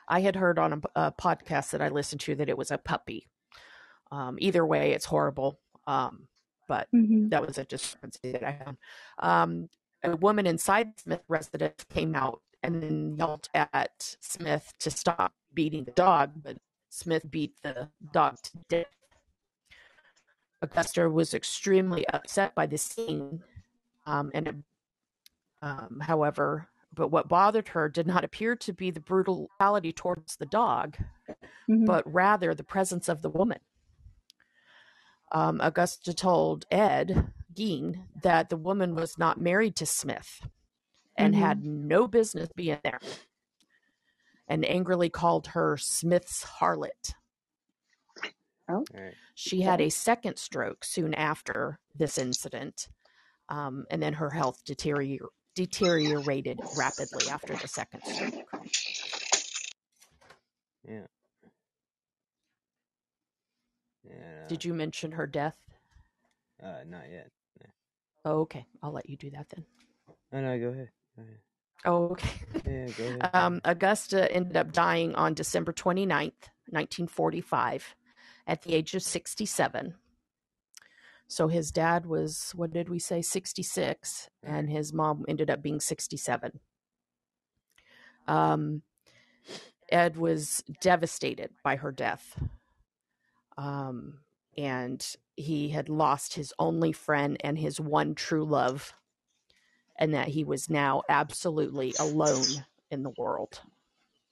[0.07, 2.77] I had heard on a, a podcast that I listened to that it was a
[2.77, 3.27] puppy.
[4.11, 5.59] Um, either way, it's horrible.
[5.85, 6.27] Um,
[6.67, 7.29] but Mhm.
[7.29, 8.77] that was a discrepancy that I found.
[9.19, 9.69] Um,
[10.03, 15.83] a woman inside Smith residence came out and then yelled at Smith to stop beating
[15.83, 16.57] the dog, but
[16.89, 18.85] Smith beat the dog to death.
[20.61, 23.43] Augusta was extremely upset by the scene,
[24.05, 24.63] um, and
[25.61, 30.45] um, however, but what bothered her did not appear to be the brutality towards the
[30.45, 30.97] dog,
[31.69, 31.85] Mhm.
[31.85, 33.59] but rather the presence of the woman.
[35.31, 40.47] Um, Augusta told Ed Gein that the woman was not married to Smith
[41.17, 41.39] and Mhm.
[41.39, 42.99] had no business being there,
[44.47, 47.13] and angrily called her Smith's harlot.
[48.69, 49.15] All right.
[49.33, 52.89] She had a second stroke soon after this incident,
[53.49, 58.33] um, and then her health deterior- deteriorated rapidly after the second stroke.
[60.87, 61.07] Yeah.
[64.07, 64.47] Yeah.
[64.47, 65.57] Did you mention her death?
[66.63, 67.31] Uh, not yet.
[68.23, 68.67] Oh, okay.
[68.83, 69.65] I'll let you do that then.
[70.31, 70.89] No, no, go ahead.
[71.15, 71.39] Go ahead.
[71.85, 72.29] Oh, okay.
[72.67, 73.29] Yeah, go ahead.
[73.33, 77.95] Um, Augusta ended up dying on December 29th, 1945,
[78.45, 79.95] at the age of 67.
[81.27, 85.79] So his dad was, what did we say, 66, and his mom ended up being
[85.79, 86.59] 67.
[88.27, 88.81] Um,
[89.89, 92.37] Ed was devastated by her death.
[93.57, 94.19] Um,
[94.57, 98.93] and he had lost his only friend and his one true love,
[99.99, 103.61] and that he was now absolutely alone in the world.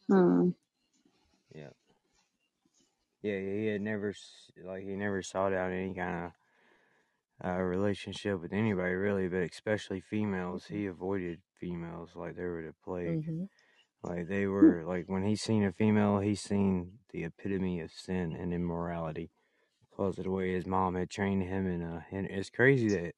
[0.09, 0.53] Mm.
[1.53, 1.69] Yeah.
[3.21, 4.13] Yeah, he had never
[4.63, 6.31] like he never sought out any kind of
[7.43, 10.65] uh, relationship with anybody really, but especially females.
[10.65, 13.25] He avoided females like they were the plague.
[13.25, 13.49] Mhm.
[14.03, 18.33] Like they were like when he seen a female, he seen the epitome of sin
[18.35, 19.31] and immorality
[19.89, 21.65] because of the way his mom had trained him.
[21.67, 23.15] And uh, and it's crazy that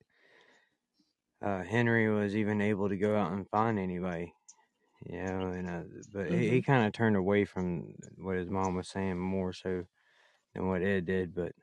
[1.42, 4.34] uh, Henry was even able to go out and find anybody.
[5.06, 8.76] You know, and uh, but he, he kind of turned away from what his mom
[8.76, 9.86] was saying more so
[10.54, 11.36] than what Ed did.
[11.36, 11.54] But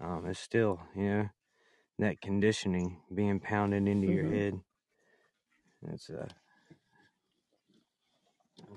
[0.00, 1.28] um, it's still, you know,
[1.98, 4.26] that conditioning being pounded into your Mhm.
[4.26, 4.60] head.
[5.82, 6.28] It's uh,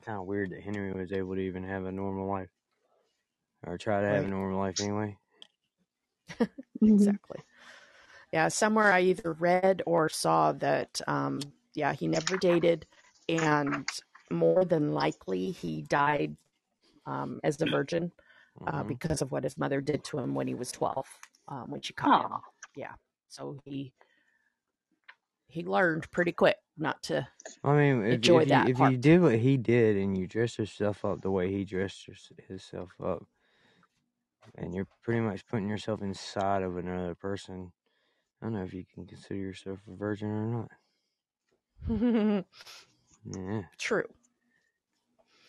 [0.01, 2.49] kind of weird that Henry was able to even have a normal life
[3.65, 5.17] or try to have a normal life anyway.
[6.81, 7.19] Mhm.
[7.21, 7.43] Exactly.
[8.31, 12.87] Yeah, somewhere I either read or saw that, um, yeah, he never dated,
[13.29, 13.87] and
[14.31, 16.37] more than likely he died
[17.05, 18.11] um, as a virgin
[18.67, 18.85] uh, Mhm.
[18.85, 21.07] because of what his mother did to him when he was 12,
[21.49, 22.29] um, when she caught him.
[22.29, 22.41] Aw.
[22.75, 22.95] Yeah,
[23.31, 23.93] so he
[25.47, 27.27] he learned pretty quick not to.
[27.63, 28.91] I mean, if, Enjoy if, you, that if part.
[28.91, 32.09] you did what he did and you dressed yourself up the way he dressed
[32.47, 33.25] himself up,
[34.55, 37.71] and you're pretty much putting yourself inside of another person,
[38.41, 40.67] I don't know if you can consider yourself a virgin or
[41.89, 42.45] not.
[43.23, 44.07] Yeah, True.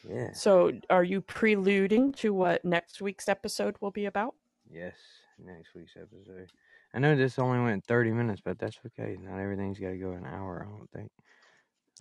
[0.06, 4.34] yeah, So, are you preluding to what next week's episode will be about?
[4.70, 4.94] Yes,
[5.42, 6.50] next week's episode.
[6.94, 9.16] I know this only went 30 minutes, but that's okay.
[9.20, 11.10] Not everything's got to go an hour, I don't think.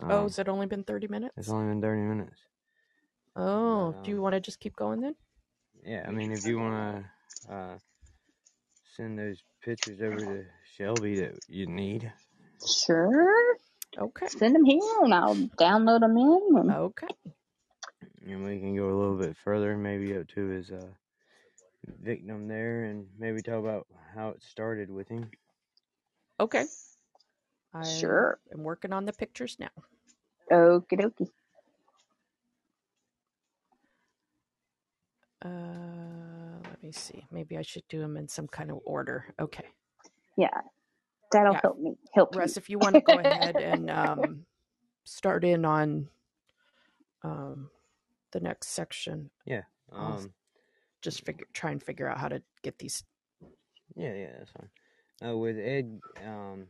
[0.08, 1.34] oh, Um, has it only been 30 minutes?
[1.36, 2.40] it's only been 30 minutes.
[3.36, 5.14] oh, but, do you um, want to just keep going then?
[5.84, 7.04] Yeah, I mean, if you want
[7.48, 7.78] to uh,
[8.96, 10.44] send those pictures over to
[10.76, 12.12] Shelby that you need,
[12.66, 13.56] Sure.
[13.98, 14.26] Okay.
[14.26, 16.48] Send them here and I'll download them in.
[16.56, 17.08] And, Okay.
[18.26, 20.88] and we can go a little bit further, maybe up to his uh,
[22.02, 25.30] victim there, and maybe talk about how it started with him.
[26.40, 26.66] Okay.
[27.74, 28.38] I Sure.
[28.52, 29.70] am working on the pictures now.
[30.50, 31.30] Okie dokie.
[35.44, 37.26] Uh, let me see.
[37.30, 39.34] Maybe I should do them in some kind of order.
[39.40, 39.64] Okay.
[40.36, 40.60] Yeah.
[41.32, 41.60] That'll Yeah.
[41.62, 41.96] help me.
[42.12, 42.60] Help Russ, me.
[42.60, 44.46] if you want to go ahead and um,
[45.04, 46.08] start in on
[47.22, 47.70] um,
[48.32, 49.62] the next section, Yeah.
[49.90, 50.32] Um,
[51.02, 53.04] just figure try and figure out how to get these.
[53.94, 55.30] Yeah, yeah, that's fine.
[55.30, 56.66] Uh, with Ed, um,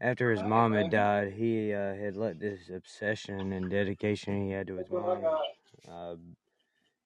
[0.00, 4.66] after his mom had died, he uh, had let this obsession and dedication he had
[4.68, 5.24] to his mom
[5.90, 6.14] uh,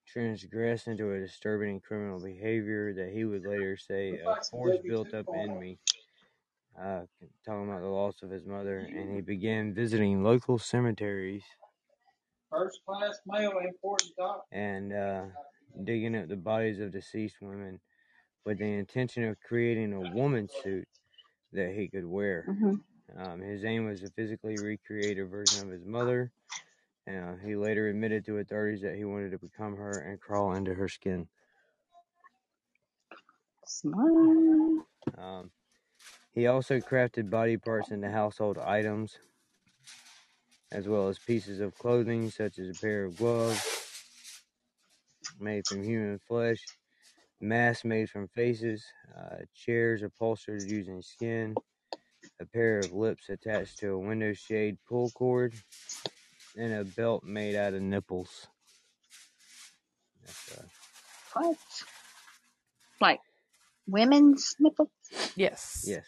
[0.07, 5.27] transgress into a disturbing criminal behavior that he would later say a force built up
[5.33, 5.77] in me.
[6.79, 7.01] Uh,
[7.45, 11.43] talking about the loss of his mother, and he began visiting local cemeteries
[12.49, 14.45] First class mail, important doc.
[14.51, 15.25] and uh,
[15.83, 17.79] digging up the bodies of deceased women
[18.45, 20.87] with the intention of creating a woman suit
[21.53, 22.45] that he could wear.
[22.45, 22.75] hmm
[23.17, 26.31] Um, his aim was to physically recreate a version of his mother.
[27.09, 30.73] Uh, he later admitted to authorities that he wanted to become her and crawl into
[30.75, 31.27] her skin.
[33.65, 34.85] Smile.
[35.17, 35.51] Um,
[36.33, 39.17] he also crafted body parts into household items,
[40.71, 43.65] as well as pieces of clothing, such as a pair of gloves
[45.39, 46.63] made from human flesh,
[47.41, 48.85] masks made from faces,
[49.17, 51.55] uh, chairs upholstered using skin,
[52.41, 55.53] a pair of lips attached to a window shade pull cord,
[56.57, 58.47] and a belt made out of nipples.
[60.25, 60.63] That's, uh,
[61.33, 61.57] What?
[63.01, 63.19] Like
[63.87, 64.89] women's nipples?
[65.35, 65.85] Yes.
[65.87, 66.05] yes.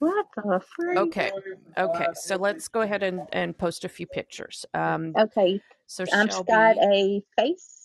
[0.00, 0.98] What the freak?
[0.98, 1.30] Okay.
[1.78, 2.06] Okay.
[2.14, 4.66] So let's go ahead and, and post a few pictures.
[4.74, 5.60] Um, Okay.
[5.86, 7.83] so I'm Shelby, got a face,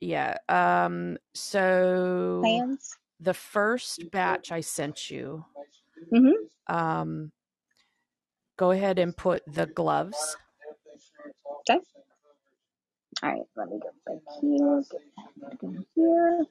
[0.00, 0.36] yeah.
[0.48, 2.96] Um, so hands.
[3.20, 5.44] the first batch I sent you,
[6.12, 6.46] Mm-hmm.
[6.68, 7.32] um,
[8.58, 10.38] go ahead and put the gloves.
[11.70, 11.80] Okay.
[13.22, 13.42] All right.
[13.56, 14.84] Let me go back here.
[14.90, 16.46] Get back in here.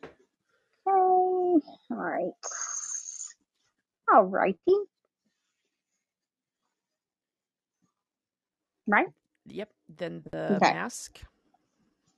[0.87, 0.87] Okay.
[0.87, 2.33] All right.
[4.13, 4.57] All righty.
[8.87, 9.07] Right.
[9.47, 9.69] Yep.
[9.89, 10.73] Then the Okay.
[10.73, 11.19] mask,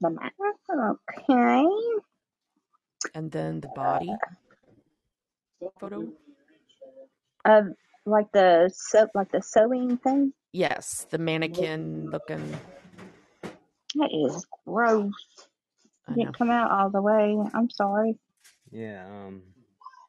[0.01, 0.33] The mask.
[0.71, 1.65] Okay.
[3.15, 4.13] and then the body
[5.79, 6.07] photo.
[7.45, 7.61] Uh,
[8.05, 10.33] like the so like the sewing thing.
[10.53, 12.57] Yes, the mannequin looking.
[13.95, 15.11] That is gross.
[16.07, 16.13] I.
[16.13, 17.37] Didn't come out all the way.
[17.53, 18.17] I'm sorry.
[18.71, 19.05] Yeah.
[19.07, 19.41] Um.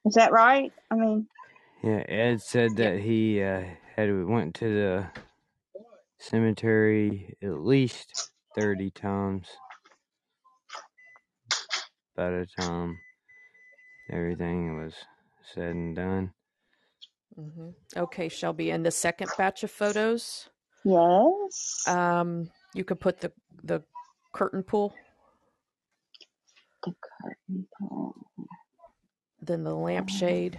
[0.05, 0.72] Is that right?
[0.90, 1.27] I mean,
[1.83, 3.62] Yeah, Ed said that he uh,
[3.96, 5.07] had went to the
[6.18, 9.48] cemetery at least thirty times
[12.19, 12.99] by the time
[14.11, 14.93] everything was
[15.55, 16.33] said and done.
[17.37, 18.71] hmm Okay, Shelby.
[18.73, 20.49] And the second batch of photos,
[20.85, 21.85] yes.
[21.87, 23.31] um, you could put the
[23.63, 23.83] the
[24.33, 24.93] curtain pull,
[26.85, 28.15] the curtain call.
[29.41, 30.57] then the lampshade.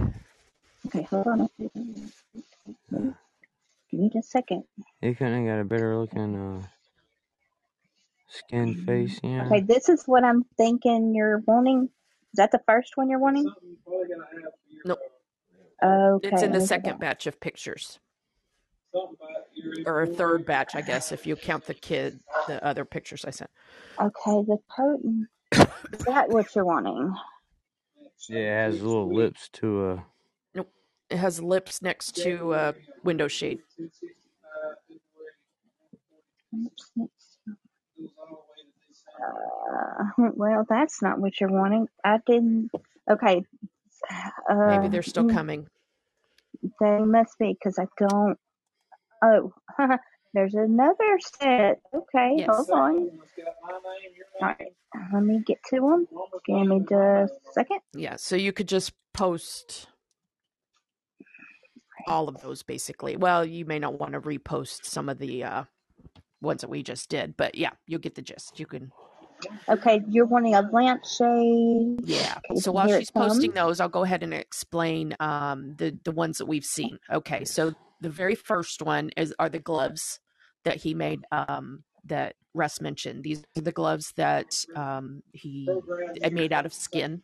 [0.87, 1.49] Okay, hold on.
[3.91, 4.63] Give me just a second.
[5.01, 6.67] He couldn't have got a better looking uh,
[8.29, 9.45] skin face, you know.
[9.45, 11.89] Okay, this is what I'm thinking you're wanting.
[12.31, 13.43] Is that the first one you're wanting?
[13.43, 14.99] Something you're probably gonna have for your, Nope.
[15.81, 16.29] Okay.
[16.29, 17.99] It's in the let me go second batch of pictures,
[18.93, 22.63] something about your or a third batch, I guess, if you count the kid, the
[22.65, 23.49] other pictures I sent.
[23.99, 25.27] Okay, the curtain.
[25.53, 27.13] Is that what you're wanting?
[28.27, 30.05] Yeah, it has little lips to a.
[30.53, 30.71] Nope.
[31.09, 33.59] It has lips next to a window shade.
[36.53, 37.28] Oops, oops.
[39.21, 41.87] Uh, well, that's not what you're wanting.
[42.03, 42.71] I didn't.
[43.09, 43.43] Okay.
[44.49, 45.67] Uh, Maybe they're still mm, coming.
[46.79, 48.37] They must be because I don't.
[49.23, 49.53] Oh,
[50.33, 51.81] there's another set.
[51.93, 52.47] Okay, Yes.
[52.49, 53.09] hold on.
[54.41, 54.73] All right,
[55.13, 56.07] let me get to them.
[56.45, 57.79] Give me just a second.
[57.93, 59.87] Yeah, so you could just post
[62.07, 63.17] all of those basically.
[63.17, 65.63] Well, you may not want to repost some of the uh,
[66.41, 68.59] ones that we just did, but yeah, you'll get the gist.
[68.59, 68.91] You can.
[69.69, 72.01] Okay, you're wanting a lampshade.
[72.03, 72.39] Yeah.
[72.49, 76.37] Okay, So while she's posting those, I'll go ahead and explain um, the the ones
[76.39, 76.99] that we've seen.
[77.11, 77.45] Okay.
[77.45, 80.19] So the very first one is are the gloves
[80.65, 83.23] that he made um, that Russ mentioned.
[83.23, 85.69] These are the gloves that um, he
[86.31, 87.21] made out of skin,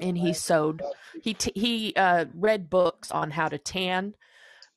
[0.00, 0.82] and he sewed.
[1.22, 4.14] He t- he uh, read books on how to tan,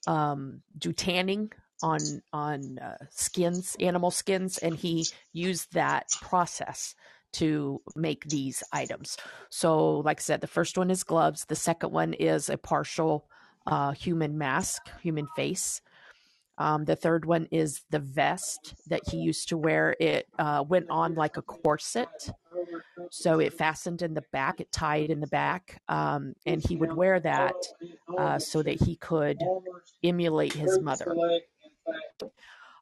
[0.08, 1.52] um, do tanning
[1.82, 2.00] on
[2.34, 6.96] on uh, skins, animal skins, and he used that process
[7.32, 9.18] to make these items.
[9.50, 11.46] So, like I said, the first one is gloves.
[11.46, 13.28] The second one is a partial
[13.68, 15.82] uh, human mask, human face.
[16.58, 19.96] Um, the third one is the vest that he used to wear.
[20.00, 22.32] It uh, went on like a corset.
[23.12, 25.82] So it fastened in the back, it tied in the back.
[25.88, 27.56] Um, and he would wear that
[28.18, 29.42] uh, so that he could
[30.04, 31.16] emulate his mother.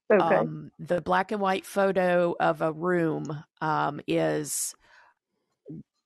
[0.10, 0.36] Okay.
[0.36, 4.74] Um, the black and white photo of a room um, is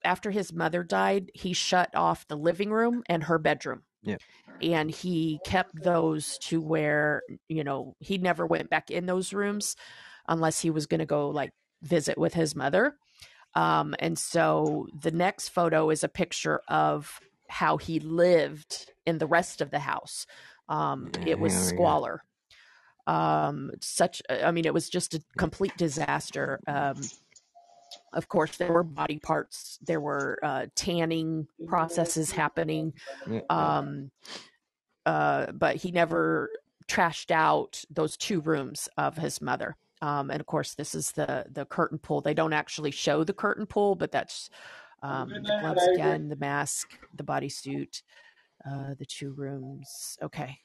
[0.04, 3.84] after his mother died, he shut off the living room and her bedroom.
[4.04, 4.22] Yep.
[4.62, 9.76] And he kept those to where, you know, he never went back in those rooms
[10.28, 11.52] unless he was going to go like
[11.84, 12.96] visit with his mother.
[13.56, 19.28] Um, and so the next photo is a picture of how he lived in the
[19.28, 20.26] rest of the house.
[20.70, 22.24] Um, Yeah, it was hang on, we squalor.
[23.12, 26.62] Um, such, I mean, it was just a complete disaster.
[26.66, 26.96] Um,
[28.14, 32.94] of course, there were body parts, there were uh, tanning processes happening,
[33.50, 34.12] um,
[35.06, 36.52] uh, but he never
[36.88, 39.76] trashed out those two rooms of his mother.
[40.02, 42.22] Um, and of course, this is the the curtain pull.
[42.22, 44.50] They don't actually show the curtain pull, but that's
[45.04, 48.02] um, the gloves again, the mask, the bodysuit,
[48.66, 50.18] uh, the two rooms.
[50.24, 50.60] Okay,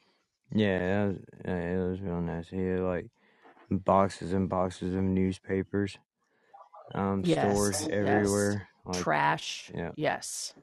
[0.52, 2.48] yeah, that was, it was real nice.
[2.48, 3.06] He had like
[3.70, 5.98] boxes and boxes of newspapers,
[6.94, 7.88] um, Yes, yes.
[7.88, 8.68] everywhere.
[8.84, 9.70] Like, trash.
[9.74, 9.90] yeah.
[9.96, 10.54] Yes.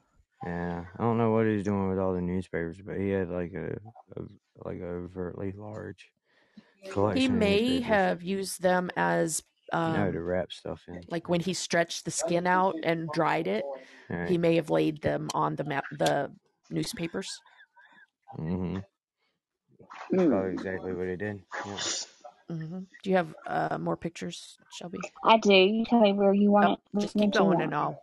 [0.46, 3.54] yeah, I don't know what he's doing with all the newspapers, but he had like
[3.54, 3.78] a,
[4.18, 4.24] a
[4.64, 6.10] like a overtly large
[6.92, 7.20] collection.
[7.22, 7.84] He of may newspapers.
[7.88, 9.80] have used them as no
[10.12, 11.02] to um, wrap stuff in.
[11.10, 13.64] like when he stretched the skin out and dried it.
[14.10, 14.30] All right.
[14.30, 16.32] He may have laid them on the map, the
[16.70, 17.40] newspapers.
[18.38, 18.80] Mm-hmm.
[20.12, 20.28] Hmm.
[20.30, 21.44] Probably exactly what he did.
[21.66, 21.80] Yeah.
[22.50, 25.00] hmm Do you have uh, more pictures, Shelby?
[25.24, 25.54] I do.
[25.54, 26.80] You tell me where you want Oh, it.
[27.02, 27.76] just keep going, and it.
[27.76, 28.00] I'll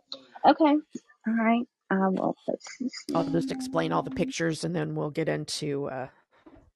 [0.51, 0.77] Okay.
[1.29, 1.67] All right.
[1.91, 2.61] I will put.
[3.15, 6.09] I'll just explain all the pictures, and then we'll get into uh,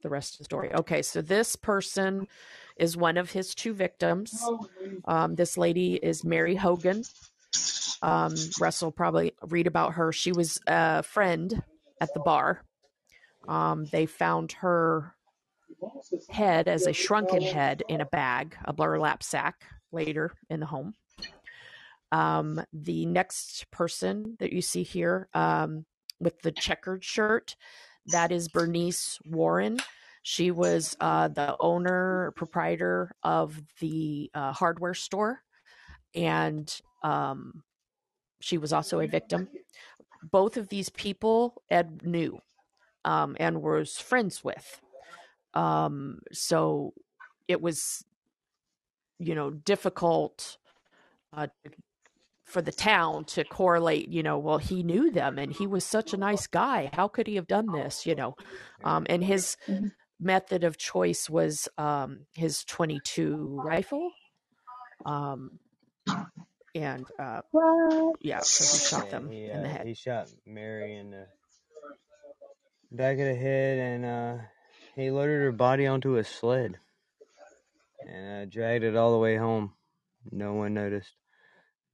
[0.02, 0.72] the rest of the story.
[0.74, 2.28] Okay, so this person
[2.76, 4.52] is one of his two victims.
[5.06, 7.04] Um, this lady is Mary Hogan.
[8.02, 10.12] Um, Russell probably read about her.
[10.12, 11.62] She was a friend
[12.00, 12.62] at the bar.
[13.48, 15.13] Um, they found her
[16.28, 19.62] head as a shrunken head in a bag, a burlap sack,
[19.92, 20.94] later in the home.
[22.12, 25.84] Um, the next person that you see here um,
[26.20, 27.56] with the checkered shirt,
[28.06, 29.78] that is Bernice Worden.
[30.22, 35.42] She was uh, the owner, proprietor of the uh, hardware store,
[36.14, 36.72] and
[37.02, 37.62] um,
[38.40, 39.48] she was also a victim.
[40.22, 42.38] Both of these people Ed knew
[43.04, 44.80] um, and was friends with.
[45.54, 46.94] Um, so
[47.48, 48.04] it was,
[49.18, 50.58] you know, difficult
[51.32, 51.48] uh,
[52.44, 56.12] for the town to correlate, you know, well, he knew them and he was such
[56.12, 56.90] a nice guy.
[56.92, 58.36] How could he have done this, you know?
[58.84, 59.92] Um, and his Mhm.
[60.20, 64.10] method of choice was um, his 22 rifle.
[65.04, 65.58] Um,
[66.74, 68.16] and uh, What?
[68.20, 69.86] yeah, so he shot them he, in the uh, head.
[69.86, 71.26] He shot Mary in the
[72.92, 74.44] back of the head, and uh,
[74.96, 76.78] he loaded her body onto a sled
[78.06, 79.72] and uh, dragged it all the way home.
[80.30, 81.12] No one noticed.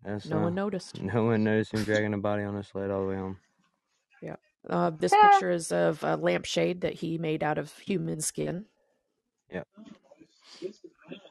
[0.05, 1.01] That's No uh, one noticed.
[1.01, 3.39] no one noticed him dragging a body on a sled all the way home.
[4.23, 4.37] Yeah.
[4.69, 5.31] Uh, this Ah.
[5.31, 8.67] picture is of a lampshade that he made out of human skin.
[9.53, 9.65] Yeah.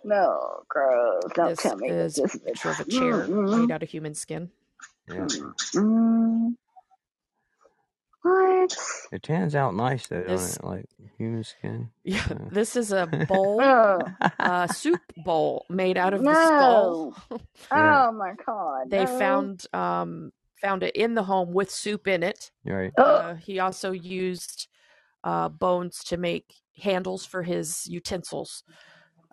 [0.03, 1.23] No, gross.
[1.35, 4.13] Don't this tell me is this a picture of a chair made out of human
[4.13, 4.49] skin.
[5.07, 5.53] Yeah, Mm.
[9.09, 9.15] What?
[9.15, 10.63] it tans out nice though, don't This- it?
[10.63, 10.85] Like
[11.17, 11.89] human skin.
[12.03, 12.37] Yeah, Yeah.
[12.51, 17.15] this is a bowl, a soup bowl made out of the skull.
[17.31, 17.37] no.
[17.71, 18.07] Yeah.
[18.07, 18.89] Oh my god.
[18.89, 19.17] They no.
[19.19, 20.31] found um
[20.61, 22.51] found it in the home with soup in it.
[22.65, 22.91] Right.
[22.97, 24.67] Uh, he also used
[25.23, 28.63] uh, bones to make handles for his utensils.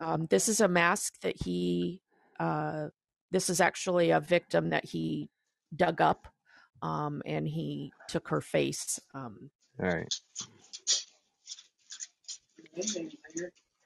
[0.01, 2.01] Um, this is a mask that he.
[2.39, 2.89] Uh,
[3.33, 5.29] this is actually a victim that he
[5.75, 6.29] dug up,
[6.81, 9.01] um, and he took her face.
[9.15, 9.51] Um,
[9.83, 10.15] All right.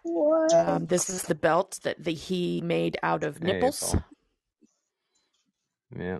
[0.03, 0.53] What?
[0.55, 3.95] um, this is the belt that the, he made out of There you nipples.
[3.95, 4.05] go.
[5.99, 6.18] Yeah.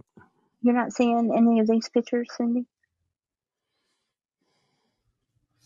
[0.62, 2.66] You're not seeing any of these pictures, Cindy?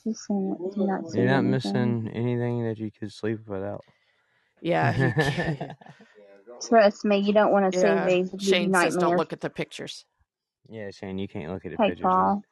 [0.02, 1.50] She's saying that you're not seeing You're not anything.
[1.50, 3.84] missing anything that you could sleep without.
[4.60, 5.72] Yeah, he can't.
[6.68, 8.06] Trust me, you don't want to yeah.
[8.06, 8.26] see these.
[8.28, 10.04] It'll give Shane says don't look at the pictures.
[10.68, 12.02] yeah, Shane, you can't look at the Hey, pictures.
[12.04, 12.42] Paul.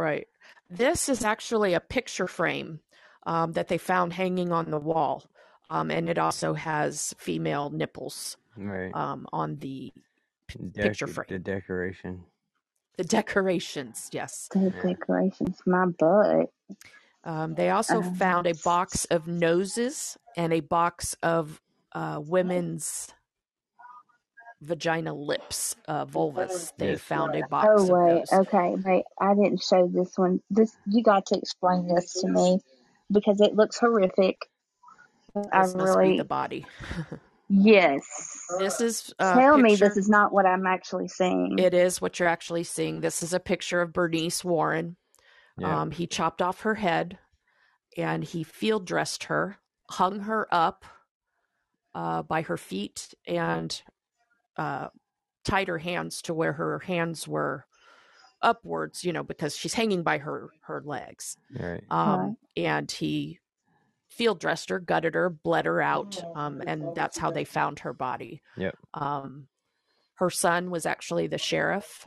[0.00, 0.26] Right.
[0.70, 2.80] This is actually a picture frame
[3.26, 5.24] um, that they found hanging on the wall.
[5.70, 8.94] Um, and it also has female nipples Right.
[8.94, 9.92] um, on the
[10.48, 11.26] p- Dec- picture frame.
[11.28, 12.24] The decoration.
[12.96, 14.48] The decorations, yes.
[14.52, 16.50] The decorations, my butt.
[17.24, 21.60] Um, they also Um, found a box of noses and a box of
[21.92, 23.08] uh, women's
[24.62, 26.72] vagina lips, uh, vulvas.
[26.78, 27.00] They Yes.
[27.00, 28.30] found a box Oh of wait, those.
[28.32, 29.04] okay, wait.
[29.20, 30.40] I didn't show this one.
[30.50, 32.60] This you got to explain this to me
[33.12, 34.36] because it looks horrific.
[35.52, 36.66] I This must be really the body.
[37.48, 38.02] yes.
[38.58, 41.58] This is a Tell me this is not what I'm actually seeing.
[41.58, 43.00] It is what you're actually seeing.
[43.00, 44.96] This is a picture of Bernice Worden.
[45.58, 45.82] Yeah.
[45.82, 47.18] Um, he chopped off her head
[47.96, 49.58] and he field dressed her,
[49.90, 50.84] hung her up
[51.94, 53.82] uh, by her feet, and
[54.56, 54.88] uh,
[55.44, 57.66] tied her hands to where her hands were
[58.42, 61.36] upwards, you know, because she's hanging by her her legs.
[61.58, 61.82] right.
[61.90, 62.36] Um, Right.
[62.56, 63.38] And he
[64.08, 67.92] field dressed her, gutted her, bled her out, um, and that's how they found her
[67.92, 68.42] body.
[68.56, 68.76] Yep.
[68.94, 69.46] Um,
[70.14, 72.06] her son was actually the sheriff,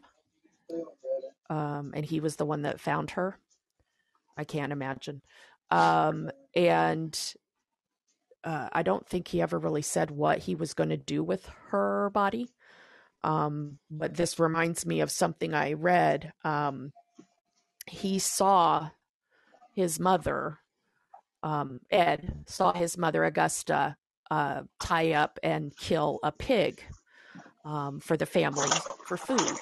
[1.49, 3.37] um, and he was the one that found her.
[4.37, 5.21] I can't imagine.
[5.71, 7.17] Um, and
[8.43, 11.49] uh, I don't think he ever really said what he was going to do with
[11.69, 12.49] her body.
[13.23, 16.33] Um, but this reminds me of something I read.
[16.43, 16.91] Um,
[17.87, 18.89] he saw
[19.73, 20.59] his mother,
[21.41, 23.95] um, Ed, saw his mother, Augusta,
[24.29, 26.81] uh, tie up and kill a pig
[27.65, 28.69] um, for the family
[29.05, 29.57] for food.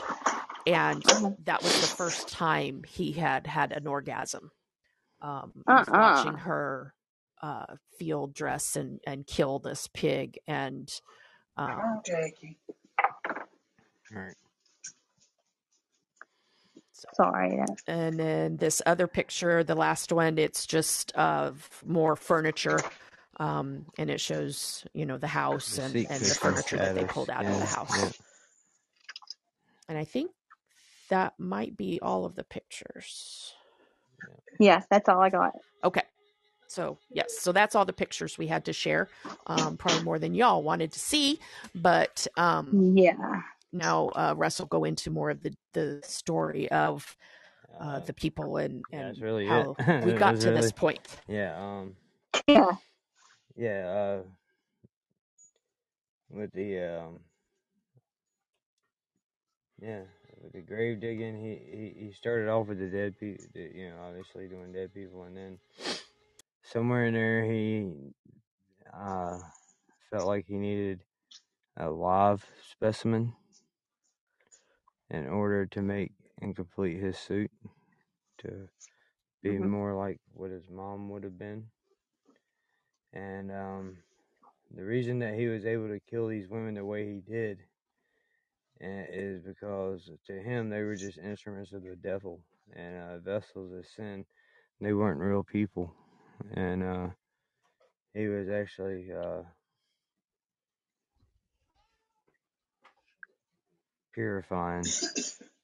[0.65, 1.03] And
[1.45, 4.51] that was the first time he had had an orgasm.
[5.21, 5.85] Um, Uh-uh.
[5.87, 6.93] watching her
[7.41, 7.65] uh,
[7.99, 10.39] field dress and, and kill this pig.
[10.47, 10.91] And
[11.57, 12.57] um, Jackie.
[14.11, 14.35] Right.
[17.15, 17.59] Sorry.
[17.87, 22.79] and then this other picture, the last one, it's just of more furniture.
[23.39, 27.05] Um, and it shows, you know, the house The and, and the furniture that they
[27.05, 27.97] pulled out of the house.
[27.97, 28.11] yeah.
[29.89, 30.31] And I think
[31.09, 33.53] that might be all of the pictures.
[34.59, 35.53] Yes, that's all I got.
[35.83, 36.03] Okay.
[36.71, 39.09] So, yes, so that's all the pictures we had to share.
[39.47, 41.39] Um, probably more than y'all wanted to see.
[41.75, 43.41] But um, Yeah.
[43.73, 47.15] now uh, Russ will go into more of the, the story of
[47.79, 50.05] uh, Uh, the people and, and that's really how it.
[50.05, 50.99] we got That's to this point.
[51.27, 51.57] Yeah.
[51.59, 51.95] Um.
[52.47, 52.71] Yeah.
[53.57, 53.87] Yeah.
[53.87, 54.21] Uh.
[56.29, 57.19] With the um.
[59.81, 60.01] Yeah,
[60.43, 63.95] with the grave digging, he, he, he started off with the dead people, you know,
[64.07, 65.57] obviously doing dead people, and then
[66.71, 67.91] somewhere in there he
[68.93, 69.39] uh,
[70.11, 71.03] felt like he needed
[71.77, 73.33] a live specimen
[75.09, 77.51] in order to make and complete his suit
[78.39, 78.69] to
[79.43, 79.69] be Mhm.
[79.71, 81.69] more like what his mom would have been.
[83.13, 83.97] And um,
[84.75, 87.59] the reason that he was able to kill these women the way he did
[88.83, 92.41] uh, is because to him they were just instruments of the devil
[92.75, 94.25] and uh, vessels of sin.
[94.81, 95.93] They weren't real people,
[96.53, 97.07] and uh,
[98.13, 99.43] he was actually uh,
[104.13, 104.83] purifying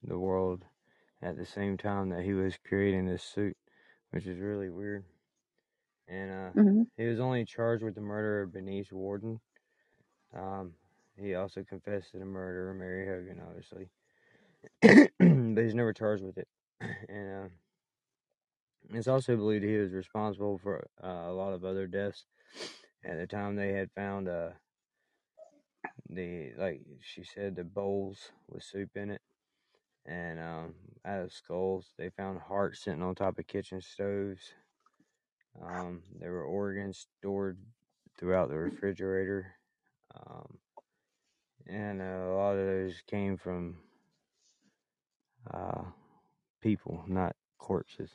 [0.02, 0.64] the world
[1.22, 3.56] at the same time that he was creating this suit,
[4.10, 5.04] which is really weird.
[6.08, 9.40] And uh, hmm he was only charged with the murder of Bernice Worden.
[10.36, 10.72] Um,
[11.20, 13.88] he also confessed to the murder of Mary Hogan, obviously,
[15.54, 16.48] but he's never charged with it.
[17.08, 17.48] And uh,
[18.92, 22.24] it's also believed he was responsible for uh, a lot of other deaths.
[23.04, 24.50] At the time, they had found uh,
[26.08, 29.20] the like she said the bowls with soup in it,
[30.06, 30.74] and um,
[31.04, 34.52] out of skulls, they found hearts sitting on top of kitchen stoves.
[35.62, 37.58] Um, there were organs stored
[38.18, 39.54] throughout the refrigerator.
[40.14, 40.58] Um,
[41.66, 43.76] and uh, a lot of those came from
[45.52, 45.82] uh,
[46.62, 48.10] people, not corpses.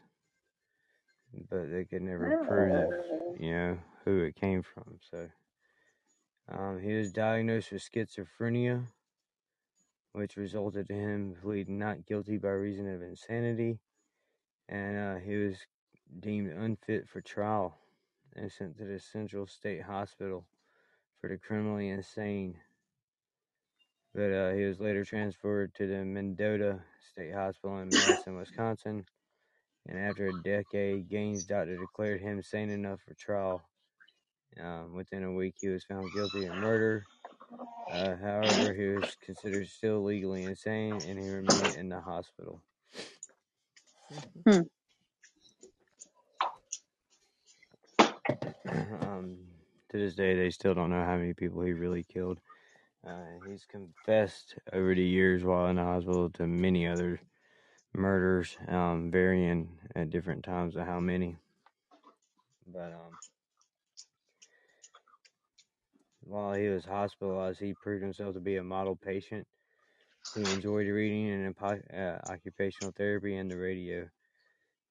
[1.50, 5.00] But they could never prove, you know, who it came from.
[5.12, 5.30] So
[6.50, 8.84] um, he was diagnosed with schizophrenia,
[10.14, 13.80] which resulted in him pleading not guilty by reason of insanity,
[14.70, 15.58] and uh, he was
[16.20, 17.76] deemed unfit for trial
[18.36, 20.46] and sent to the Central State Hospital
[21.20, 22.56] for the criminally insane.
[24.14, 26.80] but uh, he was later transferred to the Mendota
[27.12, 29.06] State Hospital in Madison, Wisconsin.
[29.88, 33.62] And after a decade, Gein's doctor declared him sane enough for trial.
[34.62, 37.04] Um, within a week, he was found guilty of murder.
[37.92, 42.62] Uh, however, he was considered still legally insane, and he remained in the hospital.
[44.48, 44.70] um,
[49.90, 52.40] to this day, they still don't know how many people he really killed.
[53.06, 57.20] Uh, he's confessed over the years while in the hospital to many other
[57.94, 61.38] murders, um, varying at different times of how many.
[62.68, 63.20] But um,
[66.22, 69.48] while he was hospitalized, he proved himself to be a model patient
[70.34, 74.10] who enjoyed reading and uh, occupational therapy and the radio.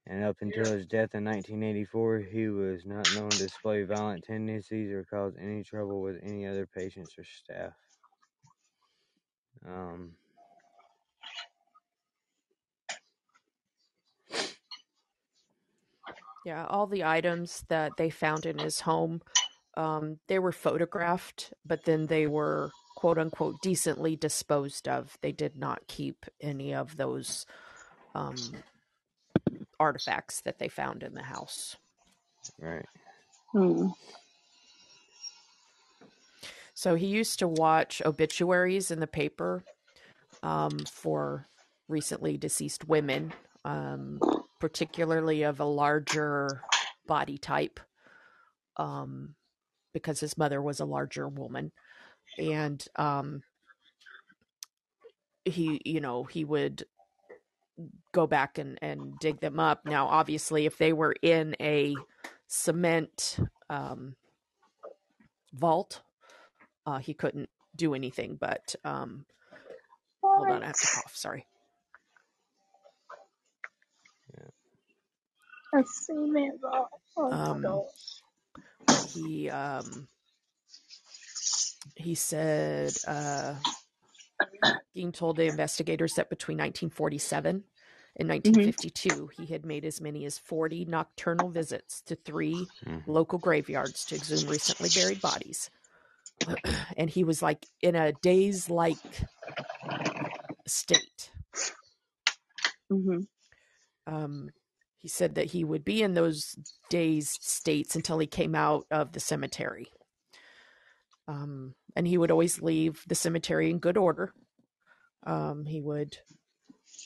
[0.06, 4.90] And up until his death in 1984, he was not known to display violent tendencies
[4.90, 7.74] or cause any trouble with any other patients or staff.
[9.66, 10.16] Um,
[16.44, 19.22] Yeah, all the items that they found in his home,
[19.76, 25.16] um, they were photographed, but then they were quote unquote decently disposed of.
[25.22, 27.46] They did not keep any of those
[28.14, 28.36] um,
[29.78, 31.76] artifacts that they found in the house.
[32.60, 32.86] right.
[33.52, 33.88] Hmm.
[36.74, 39.62] So he used to watch obituaries in the paper
[40.42, 41.46] um, for
[41.88, 43.32] recently deceased women,
[43.64, 44.18] um,
[44.62, 46.62] particularly of a larger
[47.08, 47.80] body type,
[48.76, 49.34] um,
[49.92, 51.72] because his mother was a larger woman.
[52.38, 53.42] And um,
[55.44, 56.84] he, you know, he would
[58.12, 59.84] go back and, and dig them up.
[59.84, 61.96] Now, obviously, if they were in a
[62.46, 63.38] cement
[63.68, 64.14] um,
[65.52, 66.02] vault,
[66.86, 68.36] uh, he couldn't do anything.
[68.40, 69.26] But um,
[70.22, 71.16] hold on, I have to cough.
[71.16, 71.46] Sorry.
[74.34, 74.44] A cement vault.
[74.44, 75.61] Oh my
[77.30, 77.84] Um,
[79.14, 80.08] He um,
[81.96, 83.56] he said uh,
[84.96, 87.64] Gein told the investigators that between 1947
[88.16, 93.02] and 1952, he had made as many as 40 nocturnal visits to three Mhm.
[93.06, 95.70] local graveyards to exhume recently buried bodies.
[96.96, 99.28] and he was like in a daze like
[100.66, 101.30] state.
[102.90, 103.20] hmm
[104.06, 104.50] Um,
[105.02, 106.56] he said that he would be in those
[106.88, 109.88] dazed states until he came out of the cemetery.
[111.26, 114.32] Um, and he would always leave the cemetery in good order.
[115.24, 116.18] Um, he would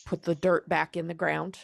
[0.05, 1.59] put the dirt back in the ground,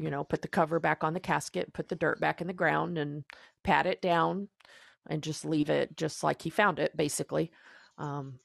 [0.00, 2.52] you know, put the cover back on the casket, put the dirt back in the
[2.52, 3.24] ground, and
[3.64, 4.48] pat it down,
[5.08, 7.50] and just leave it just like he found it, basically.
[7.98, 8.38] Um,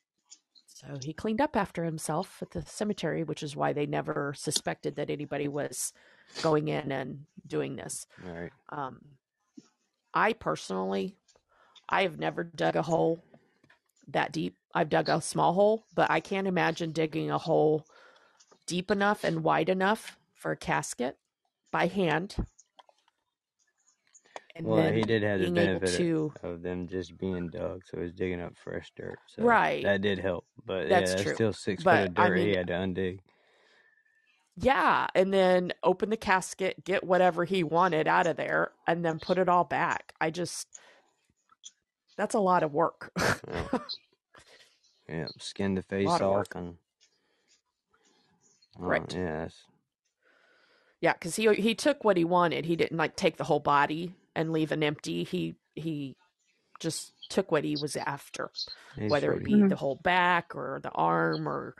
[0.79, 4.95] so he cleaned up after himself at the cemetery, which is why they never suspected
[4.95, 5.91] that anybody was
[6.41, 8.07] going in and doing this.
[8.23, 8.51] Right.
[8.69, 8.99] Um,
[10.13, 11.17] I personally,
[11.89, 13.21] I have never dug a hole
[14.07, 14.55] that deep.
[14.73, 17.85] I've dug a small hole, but I can't imagine digging a hole
[18.65, 21.17] deep enough and wide enough for a casket
[21.71, 22.35] by hand.
[24.59, 28.11] And Well, he did have the benefit to, of them just being dug, so he's
[28.11, 29.17] digging up fresh dirt.
[29.27, 29.83] So Right.
[29.85, 30.45] that did help.
[30.65, 33.19] But That's yeah, that's still six But, foot of I dirt he had to undig.
[34.57, 39.17] yeah, and then open the casket, get whatever he wanted out of there, and then
[39.17, 40.11] put it all back.
[40.19, 40.67] I just,
[42.17, 43.13] that's a lot of work.
[43.17, 43.79] Yeah.
[45.07, 46.55] Yeah, skin the face of off work.
[46.55, 46.75] and
[48.77, 49.13] uh, Correct.
[49.15, 49.47] yeah,
[50.99, 52.65] Yeah, because he he took what he wanted.
[52.65, 55.23] He didn't like take the whole body and leave an empty.
[55.23, 56.15] He he
[56.79, 58.49] just took what he was after,
[58.95, 59.69] he's whether it pretty- be Mhm.
[59.69, 61.75] the whole back or the arm or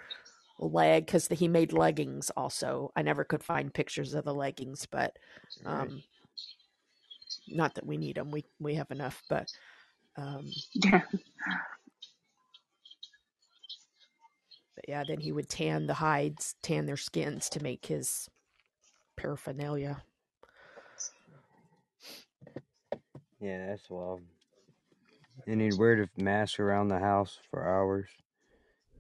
[0.60, 1.06] leg.
[1.06, 2.92] Because he made leggings also.
[2.96, 5.18] I never could find pictures of the leggings, but
[5.64, 5.88] right.
[5.88, 6.04] um,
[7.48, 8.32] not that we need them.
[8.32, 9.50] We we have enough, but
[10.18, 11.02] um, Yeah.
[14.76, 18.30] but yeah, then he would tan the hides, tan their skins to make his
[19.18, 20.04] paraphernalia.
[23.40, 24.22] Yeah, that's wild.
[25.48, 28.10] And he'd wear the mask around the house for hours.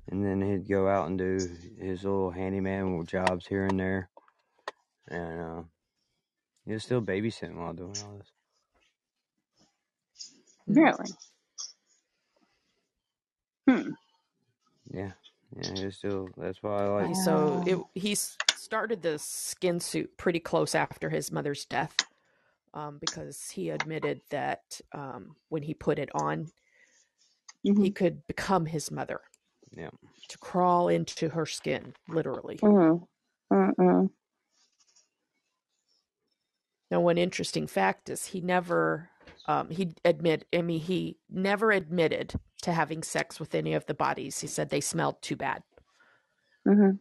[0.09, 4.09] And then he'd go out and do his little handyman jobs here and there.
[5.09, 5.61] And uh,
[6.65, 8.31] he was still babysitting while doing all this.
[10.67, 11.11] Really?
[13.67, 13.91] Hmm.
[14.91, 15.11] Yeah.
[15.55, 19.79] Yeah, he was still, that's why I like, He- So it, he started the skin
[19.79, 21.95] suit pretty close after his mother's death
[22.73, 26.47] um, because he admitted that um, when he put it on,
[27.65, 27.83] Mhm.
[27.83, 29.21] he could become his mother.
[29.71, 29.91] Yeah.
[30.29, 32.57] to crawl into her skin, literally.
[32.61, 33.07] Mm.
[33.51, 34.09] Mm-mm.
[36.91, 39.09] Now, one interesting fact is he never,
[39.45, 43.93] um, he admit, I mean, he never admitted to having sex with any of the
[43.93, 44.39] bodies.
[44.39, 45.63] He said they smelled too bad,
[46.67, 46.91] hmm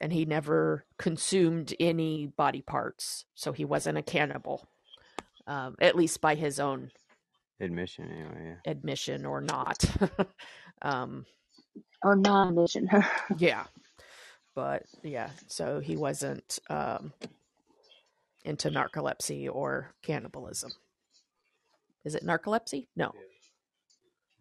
[0.00, 4.66] and he never consumed any body parts, so he wasn't a cannibal,
[5.46, 6.90] um, at least by his own
[7.60, 8.56] Admission, anyway.
[8.64, 8.70] Yeah.
[8.70, 9.84] admission or not.
[10.82, 11.26] um,
[12.02, 12.88] Or non-vision.
[13.38, 13.64] yeah,
[14.54, 17.12] but yeah, so he wasn't um,
[18.46, 20.70] into narcolepsy or cannibalism.
[22.06, 22.86] Is it narcolepsy?
[22.96, 23.12] No.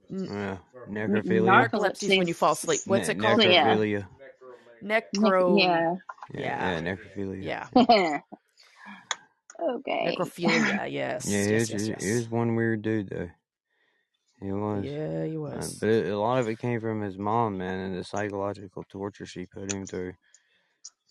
[0.09, 0.57] N- Yeah.
[0.89, 1.69] Narc- Necrophilia.
[1.69, 2.79] narcolepsy is when you fall asleep.
[2.85, 3.43] What's Ne- it called?
[3.43, 4.03] Yeah.
[4.83, 5.11] Necrophilia.
[5.15, 5.59] Necro.
[5.59, 5.95] yeah.
[6.33, 6.41] Yeah.
[6.41, 6.81] Yeah.
[6.81, 6.81] Yeah.
[6.81, 7.43] Necrophilia.
[7.43, 7.67] Yeah.
[9.61, 10.17] okay.
[10.17, 10.87] Necrophilia.
[10.91, 11.25] Yes.
[11.25, 12.29] Yeah, he yes, was, yes, he was yes.
[12.29, 13.29] one weird dude though.
[14.41, 14.85] He was.
[14.85, 15.77] Yeah, he Uh, was.
[15.79, 19.25] but it, a lot of it came from his mom, man, and the psychological torture
[19.25, 20.13] she put him through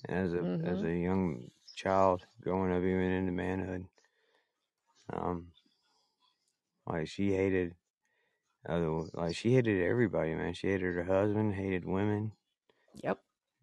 [0.08, 0.84] as a as Mhm.
[0.84, 3.86] a young child, growing up even into manhood.
[5.12, 5.52] Um,
[6.86, 7.74] like she hated,
[8.68, 10.54] other like she hated everybody, man.
[10.54, 12.32] She hated her husband, hated women.
[12.94, 13.18] Yep.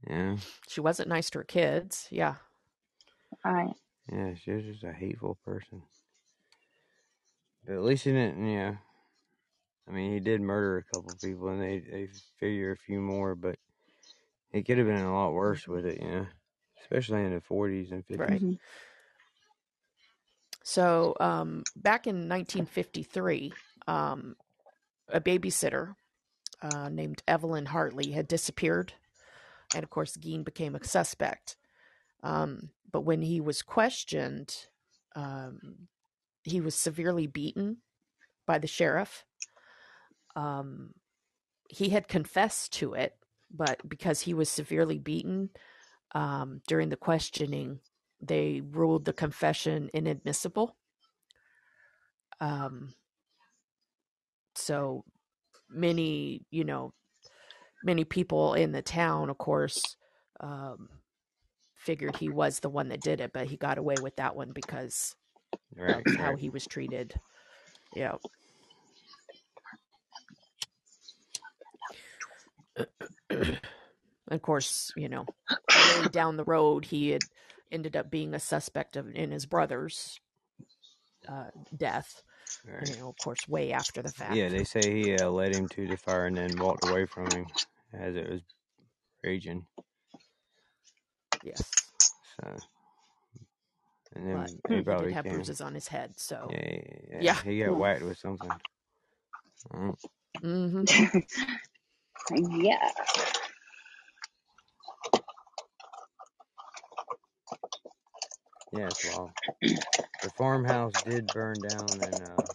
[0.07, 0.37] Yeah,
[0.67, 2.07] She wasn't nice to her kids.
[2.11, 2.35] Yeah.
[3.43, 3.73] Right.
[4.11, 5.81] yeah, she was just a hateful person.
[7.65, 8.77] But at least he didn't, you know.
[9.87, 13.35] I mean, he did murder a couple people, and they they figure a few more,
[13.35, 13.57] but
[14.51, 16.27] it could have been a lot worse with it, you know,
[16.81, 18.19] especially in the forties and fifties.
[18.29, 18.41] Right.
[18.41, 18.59] Mhm.
[20.63, 23.53] So um, back in 1953,
[23.87, 24.35] um,
[25.09, 25.95] a babysitter
[26.61, 28.93] uh, named Evelyn Hartley had disappeared,
[29.75, 31.57] and of course, Gein became a suspect.
[32.23, 34.55] Um, but when he was questioned,
[35.15, 35.87] um,
[36.43, 37.77] he was severely beaten
[38.47, 39.25] by the sheriff.
[40.35, 40.93] Um,
[41.69, 43.17] he had confessed to it,
[43.51, 45.49] but because he was severely beaten
[46.13, 47.79] um, during the questioning,
[48.21, 50.77] they ruled the confession inadmissible.
[52.39, 52.93] Um,
[54.55, 55.03] so
[55.69, 56.93] many, you know,
[57.85, 59.95] many people in the town, of course,
[60.39, 60.89] um,
[61.75, 64.51] figured he was the one that did it, but he got away with that one
[64.53, 65.15] because
[65.75, 67.13] Right, of how he was treated.
[67.95, 68.15] Yeah.
[74.29, 75.27] of course, you know,
[76.11, 77.23] down the road, he had
[77.71, 80.19] ended up being a suspect of in his brother's
[81.27, 82.23] uh, death.
[82.65, 82.87] right.
[82.89, 84.35] You know, of course, way after the fact.
[84.35, 87.31] Yeah, they say he uh, led him to the fire and then walked away from
[87.33, 87.45] him
[87.99, 88.41] as it was
[89.23, 89.65] raging.
[91.43, 91.71] Yes,
[92.39, 92.61] So,
[94.15, 95.29] and then but he he probably did have came.
[95.29, 96.19] bruises on his head.
[96.19, 96.81] So, Yeah, yeah,
[97.11, 97.41] yeah, Yeah.
[97.43, 98.59] he got whacked with something.
[99.73, 99.95] Mm,
[100.41, 100.83] hmm
[102.63, 102.91] yeah.
[108.71, 109.33] Yeah, it's wild.
[110.21, 112.53] The farmhouse did burn down in uh,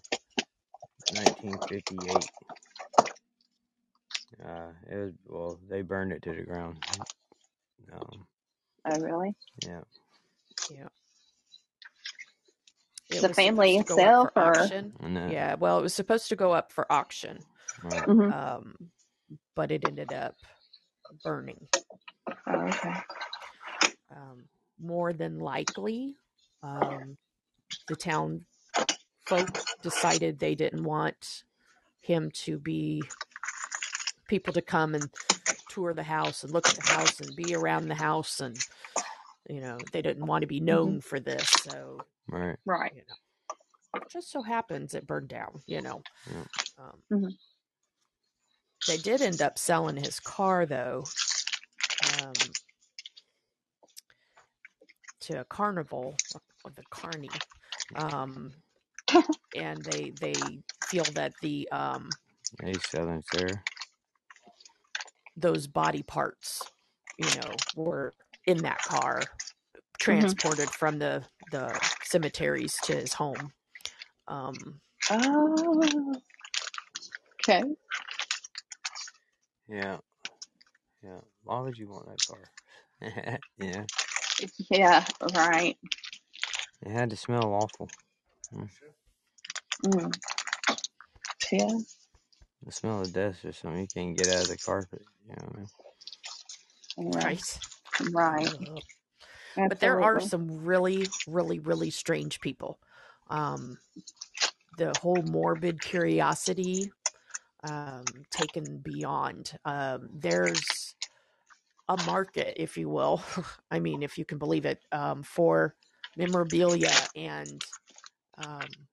[1.11, 2.31] 1958.
[4.45, 6.77] Uh, it was well, they burned it to the ground.
[7.93, 8.27] Um,
[8.87, 9.35] Oh, really?
[9.67, 9.81] yeah,
[10.71, 10.89] yeah.
[13.11, 14.93] The It was family supposed to go up itself, or- auction.
[15.01, 17.39] and uh, Yeah, well, it was supposed to go up for auction,
[17.83, 18.05] right.
[18.05, 18.75] hmm um,
[19.55, 20.37] but it ended up
[21.25, 21.69] burning.
[22.49, 22.95] Oh, okay.
[24.17, 24.45] Um,
[24.81, 26.15] more than likely,
[26.63, 27.17] um,
[27.89, 28.47] the town
[29.27, 29.49] folk
[29.83, 31.45] decided they didn't want
[32.01, 33.03] him to be
[34.31, 35.11] people to come and
[35.69, 38.57] tour the house and look at the house and be around the house and
[39.49, 42.57] you know they didn't want to be known for this so right.
[42.65, 42.93] Right.
[42.95, 46.03] you know just so happens it burned down you know
[46.33, 46.45] Yeah.
[46.79, 47.37] um, Mhm.
[48.87, 51.05] they did end up selling his car though
[52.01, 52.33] um,
[55.23, 56.17] to a carnival
[56.65, 57.31] or the carney
[57.97, 58.53] um,
[59.57, 62.11] and they they feel that the um,
[62.65, 63.63] He's selling there.
[65.37, 66.73] Those body parts
[67.19, 68.13] you know were
[68.47, 69.23] in that car
[69.99, 73.53] transported from the the cemeteries to his home
[74.29, 76.23] um Oh.
[77.43, 77.65] Okay.
[79.69, 79.99] Yeah,
[81.03, 81.21] yeah.
[81.45, 82.53] Why would you want that car?
[83.59, 83.85] yeah,
[84.71, 85.05] Yeah.
[85.35, 85.77] Right.
[86.83, 87.89] it had to smell awful.
[88.55, 90.13] Mm.
[91.53, 91.79] Yeah.
[92.65, 95.03] The smell of death or something you can't get out of the carpet.
[95.31, 95.71] You know what I mean?
[96.97, 97.61] Right.
[98.01, 98.85] right Right.
[99.69, 102.81] But there are some really really really strange people
[103.29, 103.79] um
[104.77, 106.93] the whole morbid curiosity
[107.65, 109.59] um, taken beyond.
[109.65, 110.97] Um, there's
[111.89, 113.23] a market, if you will.
[113.71, 115.77] I mean, if you can believe it, um, for
[116.17, 117.65] memorabilia and
[118.39, 118.89] um,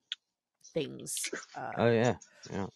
[0.73, 1.29] things.
[1.55, 2.17] Uh, Oh yeah,
[2.51, 2.67] yeah,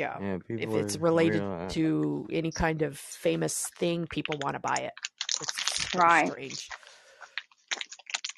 [0.00, 0.18] yeah.
[0.20, 0.38] yeah.
[0.58, 4.78] If it's related real, uh, to any kind of famous thing, people want to buy
[4.78, 4.94] it.
[5.40, 5.52] It's
[5.94, 6.32] Right.
[6.32, 6.68] strange.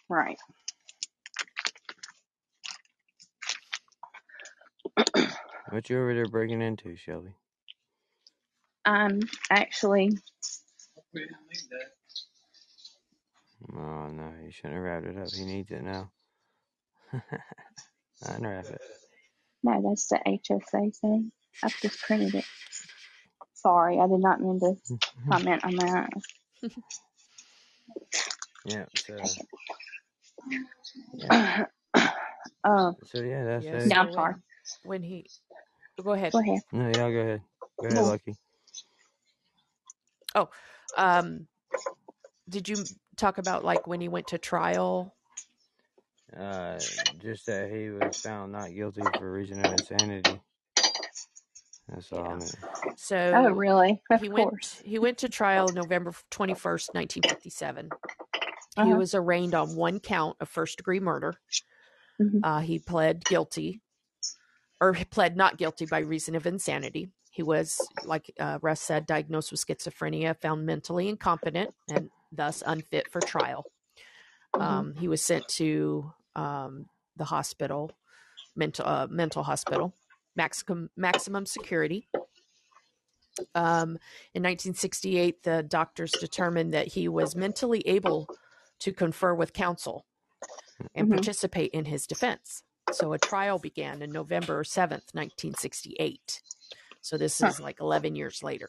[0.08, 0.38] Right.
[5.70, 7.32] What you over there breaking into, Shelby?
[8.84, 10.10] I'm actually
[11.14, 12.00] We didn't need that.
[13.78, 15.32] Oh no, you shouldn't have wrapped it up.
[15.34, 16.10] He needs it now.
[17.14, 18.82] I unwrap it.
[19.64, 21.32] no, that's the HSA thing.
[21.62, 22.44] I've just printed it.
[23.55, 24.74] Sorry, I did not mean to
[25.28, 26.11] comment on that.
[28.64, 28.84] Yeah.
[28.96, 29.14] So
[32.64, 33.86] um, so yeah, that's Yes.
[33.86, 33.90] it.
[33.90, 34.34] Yeah, I'm when- sorry.
[34.84, 35.26] When he,
[36.03, 36.32] go ahead.
[36.32, 36.62] go ahead.
[36.72, 37.42] No, y'all go ahead.
[37.80, 38.09] Go ahead, No.
[38.09, 38.36] Lucky.
[40.34, 40.48] Oh,
[40.96, 41.46] um,
[42.48, 45.14] did you talk about like when he went to trial?
[46.36, 46.78] Uh,
[47.18, 50.40] just that he was found not guilty for reason of insanity.
[51.89, 52.26] That's all.
[52.33, 52.66] I mean.
[52.95, 54.03] So Oh, really?
[54.11, 54.76] Of he course.
[54.78, 57.95] went he went to trial November 21st, 1957.
[58.76, 58.95] He Uh-huh.
[58.95, 61.41] was arraigned on one count of first degree murder.
[62.18, 62.43] Mhm.
[62.43, 63.80] Uh, he pled guilty
[64.80, 67.11] or he pled not guilty by reason of insanity.
[67.30, 73.11] He was, like uh, Russ said, diagnosed with schizophrenia, found mentally incompetent, and thus unfit
[73.11, 73.68] for trial.
[74.57, 74.83] Mhm.
[74.83, 77.93] Um, he was sent to um, the hospital,
[78.57, 79.95] mental uh, mental hospital,
[80.37, 82.09] maximum maximum security.
[83.55, 83.99] Um,
[84.35, 88.28] in 1968, the doctors determined that he was mentally able
[88.80, 90.05] to confer with counsel
[90.95, 91.12] and Mhm.
[91.14, 92.62] participate in his defense.
[92.93, 96.43] So a trial began in November 7th, 1968.
[97.01, 97.47] So this Huh.
[97.49, 98.68] is like 11 years later,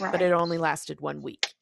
[0.00, 0.10] Right.
[0.10, 1.54] but it only lasted one week.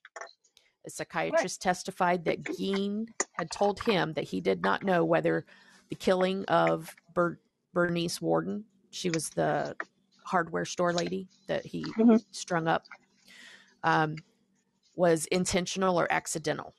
[0.87, 5.45] A psychiatrist testified that Gein had told him that he did not know whether
[5.91, 7.41] the killing of Ber-
[7.75, 8.65] Bernice Worden,
[8.97, 9.77] she was the
[10.25, 12.25] hardware store lady that he Mhm.
[12.33, 12.89] strung up,
[13.83, 14.23] um,
[14.95, 16.75] was intentional or accidental.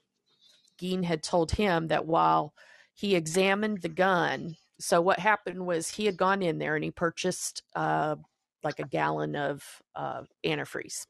[0.80, 2.56] Gein had told him that while
[2.94, 6.92] he examined the gun, so what happened was he had gone in there and he
[6.92, 8.16] purchased uh,
[8.64, 11.08] like a gallon of uh, antifreeze.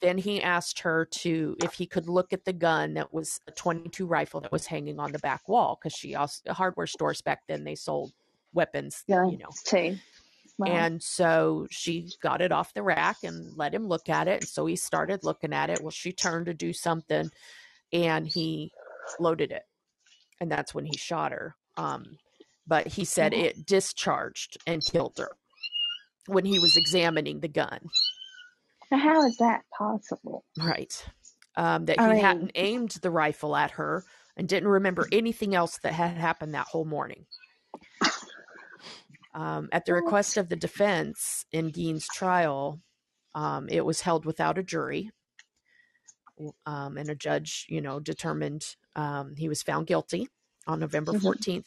[0.00, 3.52] Then he asked her to if he could look at the gun that was a
[3.52, 7.46] 22 rifle that was hanging on the back wall because she also hardware stores back
[7.48, 8.12] then they sold
[8.52, 9.48] weapons, yeah, you know.
[9.64, 9.96] too.
[10.58, 10.70] Right.
[10.70, 14.42] And so she got it off the rack and let him look at it.
[14.42, 15.80] And so he started looking at it.
[15.80, 17.30] Well, she turned to do something
[17.92, 18.70] and he
[19.18, 19.62] loaded it.
[20.40, 21.56] And that's when he shot her.
[21.76, 22.18] Um,
[22.66, 25.30] but he said it discharged and killed her
[26.26, 27.80] when he was examining the gun.
[28.90, 30.44] Now, how is that possible?
[30.58, 31.04] Right.
[31.56, 34.04] Um, that he I mean- hadn't aimed the rifle at her
[34.36, 37.26] and didn't remember anything else that had happened that whole morning.
[39.34, 42.80] Um, at the request of the defense in Gein's trial,
[43.34, 45.10] um, it was held without a jury.
[46.66, 50.28] Um, and a judge, you know, determined um, he was found guilty
[50.66, 51.20] on November Mhm.
[51.22, 51.66] 14th.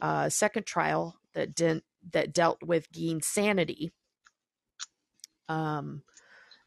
[0.00, 3.92] Uh, second trial that didn't that dealt with Gein's sanity.
[5.48, 6.02] Um,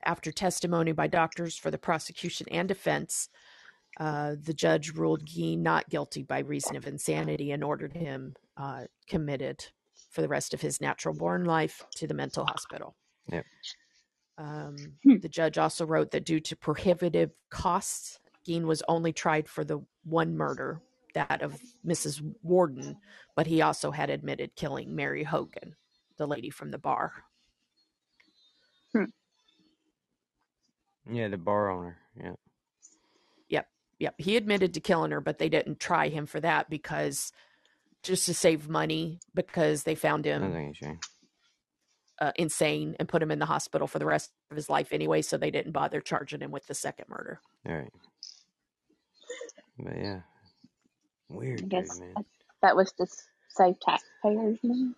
[0.04, 3.30] after testimony by doctors for the prosecution and defense,
[3.98, 8.86] uh, the judge ruled Gein not guilty by reason of insanity and ordered him uh,
[9.08, 9.66] committed
[10.10, 12.96] for the rest of his natural born life to the mental hospital.
[13.32, 13.46] Yep.
[14.38, 15.18] Um, Hmm.
[15.18, 19.80] the judge also wrote that due to prohibitive costs, Gein was only tried for the
[20.04, 20.82] one murder,
[21.14, 22.22] that of Mrs.
[22.44, 22.96] Worden,
[23.36, 25.76] but he also had admitted killing Mary Hogan,
[26.18, 27.12] the lady from the bar.
[28.94, 29.06] Hmm.
[31.12, 31.98] Yeah, the bar owner.
[32.16, 32.34] Yeah.
[33.50, 33.68] Yep.
[34.00, 37.32] Yep, he admitted to killing her, but they didn't try him for that because
[38.04, 41.04] just to save money because they found him Nothing ain't changed.
[42.20, 45.22] uh, insane and put him in the hospital for the rest of his life anyway,
[45.22, 47.40] so they didn't bother charging him with the second murder.
[47.68, 47.94] All right.
[49.80, 50.22] But yeah,
[51.30, 52.14] weird I dude, guess man.
[52.62, 53.08] that was to
[53.50, 54.94] save taxpayers money,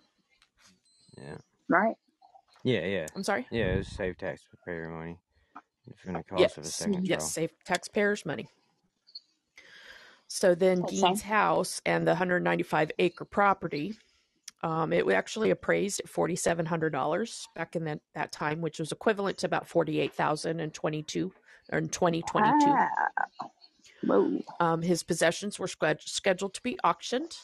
[1.18, 1.38] Yeah.
[1.68, 1.96] right?
[2.64, 3.46] Yeah, yeah, I'm sorry.
[3.50, 3.74] yeah.
[3.74, 5.18] It was save taxpayer money
[5.96, 7.28] from the cost of a Yes, second yes, trial.
[7.28, 8.48] save taxpayers money.
[10.34, 13.98] So then That's Gein's house and the 195 acre property,
[14.62, 19.36] um, it was actually appraised at $4,700 back in that, that time, which was equivalent
[19.38, 21.30] to about 48,000 in 22
[21.70, 22.56] or in 2022.
[22.66, 22.88] Ah,
[24.04, 24.40] whoa.
[24.58, 27.36] Um, his possessions were sched- scheduled to be auctioned,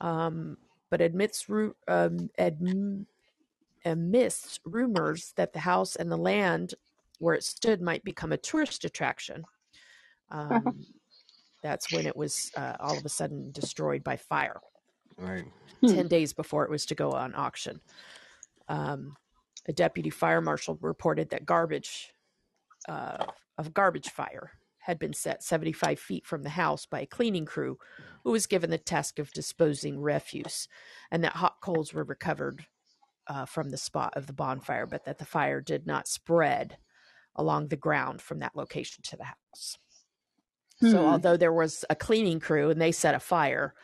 [0.00, 0.56] um,
[0.90, 3.06] but admits um, adm-
[3.84, 6.74] amidst rumors that the house and the land
[7.20, 9.44] where it stood might become a tourist attraction.
[10.30, 10.84] Um,
[11.62, 14.60] that's when it was uh, all of a sudden destroyed by fire.
[15.16, 15.44] Right.
[15.80, 15.94] Hmm.
[15.94, 17.80] 10 days before it was to go on auction.
[18.68, 19.16] Um,
[19.66, 22.12] a deputy fire marshal reported that garbage,
[22.88, 23.26] uh,
[23.58, 27.78] of garbage fire, had been set 75 feet from the house by a cleaning crew
[28.24, 30.66] who was given the task of disposing refuse,
[31.12, 32.66] and that hot coals were recovered
[33.28, 36.78] uh, from the spot of the bonfire, but that the fire did not spread
[37.36, 39.78] along the ground from that location to the house.
[40.82, 41.06] So, Hmm.
[41.06, 43.74] although there was a cleaning crew and they set a fire,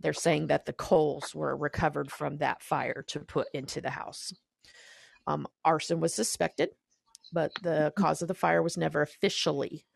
[0.00, 4.32] they're saying that the coals were recovered from that fire to put into the house.
[5.26, 6.70] Um, arson was suspected,
[7.32, 9.86] but the cause of the fire was never officially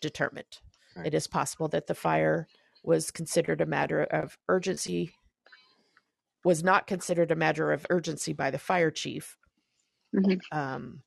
[0.00, 0.60] determined.
[1.04, 2.48] It is possible that the fire
[2.82, 5.14] was considered a matter of urgency,
[6.44, 9.36] was not considered a matter of urgency by the fire chief,
[10.12, 10.38] Mhm.
[10.52, 11.02] um,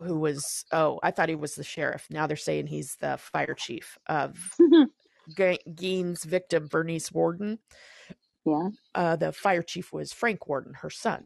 [0.00, 2.06] who was, oh, I thought he was the sheriff.
[2.10, 4.36] Now they're saying he's the fire chief of
[5.36, 7.58] Ge- Gein's victim, Bernice Worden.
[8.44, 8.68] yeah.
[8.94, 11.24] Uh, the fire chief was Frank Worden, her son.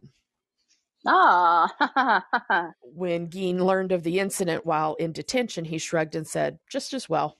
[1.07, 2.25] Ah.
[2.95, 7.09] When Gein learned of the incident while in detention, he shrugged and said, just as
[7.09, 7.39] well.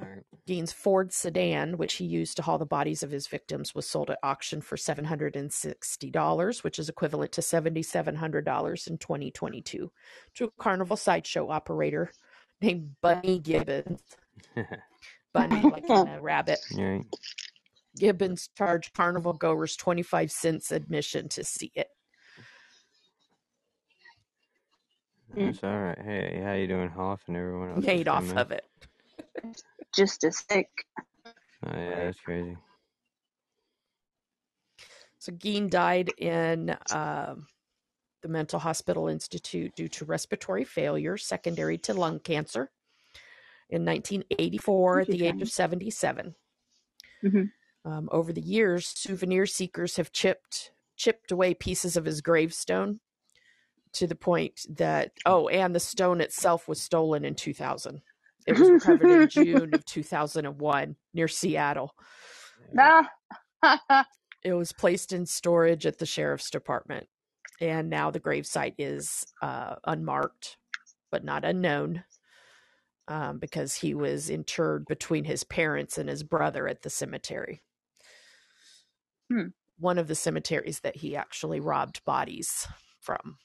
[0.00, 0.22] Right.
[0.46, 4.10] Gein's Ford sedan, which he used to haul the bodies of his victims, was sold
[4.10, 9.90] at auction for $760, which is equivalent to $7,700 in 2022,
[10.34, 12.12] to a carnival sideshow operator
[12.60, 14.00] named Bunny Gibbons.
[15.32, 16.60] Bunny, like a rabbit.
[16.76, 17.04] right.
[17.98, 21.88] Gibbons charged carnival goers 25 cents admission to see it.
[25.34, 25.98] That's all right.
[25.98, 27.84] Hey, how you doing, Hoff and everyone else?
[27.84, 28.64] Made off of it.
[29.98, 30.68] Just as sick.
[31.26, 31.32] Oh
[31.74, 32.56] yeah, that's crazy.
[35.18, 37.48] So Gein died in um,
[38.22, 42.70] the Mental Hospital Institute due to respiratory failure secondary to lung cancer
[43.68, 46.36] in 1984 at the age of 77.
[47.24, 47.50] Mhm.
[47.84, 53.00] Um, over the years, souvenir seekers have chipped chipped away pieces of his gravestone
[53.94, 58.02] to the point that oh, and the stone itself was stolen in 2000.
[58.48, 61.94] It was recovered in June of 2001 near Seattle.
[62.78, 63.08] Ah.
[64.44, 67.08] It was placed in storage at the sheriff's department,
[67.60, 70.56] and now the gravesite is uh, unmarked,
[71.10, 72.04] but not unknown,
[73.08, 77.62] um, because he was interred between his parents and his brother at the cemetery.
[79.30, 79.48] Hmm.
[79.80, 82.68] One of the cemeteries that he actually robbed bodies
[83.00, 83.38] from.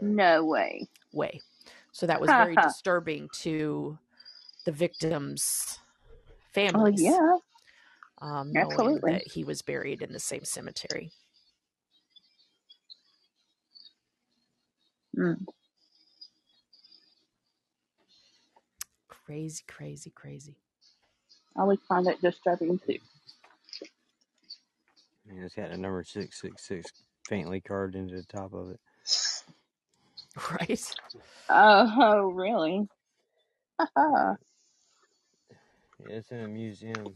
[0.00, 0.88] no way.
[1.12, 1.40] Way,
[1.92, 3.96] so that was very disturbing to
[4.66, 5.78] the victims'
[6.74, 7.02] Oh families.
[7.02, 7.36] yeah.
[8.22, 9.12] um, Absolutely.
[9.12, 11.12] that he was buried in the same cemetery.
[15.18, 15.46] Mm.
[19.08, 20.56] Crazy, crazy, crazy.
[21.56, 22.98] I always find that disturbing too.
[25.26, 26.92] Man, it's got the number six six six
[27.28, 28.80] faintly carved into the top of it.
[30.52, 30.94] Right?
[31.48, 32.88] Oh, really?
[36.00, 37.14] Yeah, it's in a museum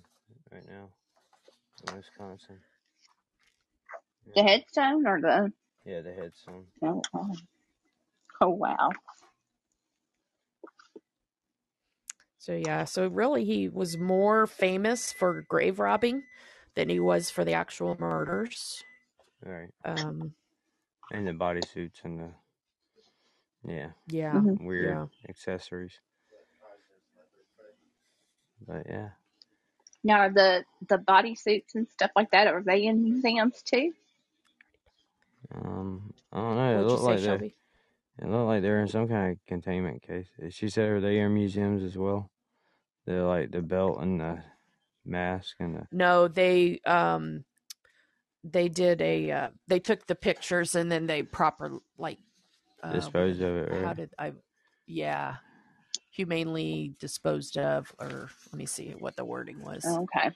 [0.53, 0.91] right now
[1.85, 2.61] in Wisconsin.
[4.35, 5.53] the headstone or the?
[5.85, 6.67] Yeah, the headstone.
[6.85, 7.33] Oh, wow.
[8.41, 8.91] Oh wow.
[12.39, 16.25] So yeah, so really he was more famous for grave robbing
[16.77, 18.85] than he was for the actual murders.
[19.47, 19.71] All right.
[19.85, 20.35] Um,
[21.11, 22.31] And the bodysuits and the
[23.67, 24.59] yeah yeah, Mhm.
[24.61, 25.07] weird yeah.
[25.29, 26.01] accessories.
[28.67, 29.11] But yeah,
[30.05, 33.93] Now are the the bodysuits and stuff like that are they in museums too?
[35.55, 36.79] um, I don't know.
[36.81, 37.57] It What'd you looked say, like they Shelby?
[38.19, 40.29] it looked like they're in some kind of containment case.
[40.51, 42.31] She said are they in museums as well?
[43.07, 44.43] The like the belt and the
[45.05, 47.45] mask and the No, they um
[48.45, 52.19] they did a uh, they took the pictures and then they proper like
[52.83, 53.71] uh, what disposed of it.
[53.71, 53.95] how Right?
[53.95, 54.33] did I
[54.87, 55.37] yeah
[56.11, 59.85] humanely disposed of or let me see what the wording was.
[59.85, 60.31] Oh, okay.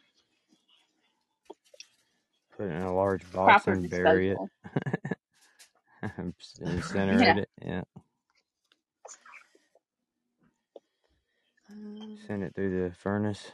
[2.57, 4.39] Put it in a large box Proper and bury it.
[4.39, 4.51] disposal.
[6.63, 7.51] Incinerate it.
[7.65, 7.83] Yeah.
[11.71, 13.51] Um, Send it through the furnace.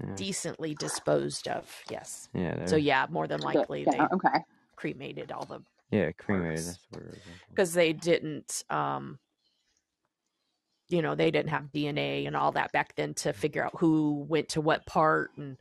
[0.00, 0.16] Yeah.
[0.16, 2.28] decently disposed of, yes.
[2.34, 2.66] Yeah.
[2.66, 4.38] So yeah, more than But, likely they okay.
[4.76, 6.66] cremated all the Yeah, cremated.
[6.66, 6.66] parts.
[6.66, 7.20] That's what it was.
[7.50, 9.18] because they didn't um
[10.88, 14.24] you know they didn't have dna and all that back then to figure out who
[14.28, 15.56] went to what part and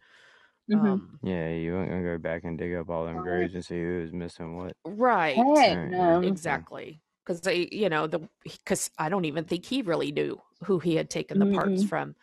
[0.71, 0.85] Mhm.
[0.93, 3.23] Um, Yeah, you weren't gonna go back and dig up all them Right.
[3.23, 4.77] graves and see who was missing what.
[4.85, 5.35] right.
[5.35, 5.45] Heck
[5.77, 6.21] Right, no.
[6.21, 7.01] Exactly.
[7.25, 10.95] Because they, you know, the because I don't even think he really knew who he
[10.95, 11.89] had taken the parts Mm-mm.
[11.89, 12.15] from.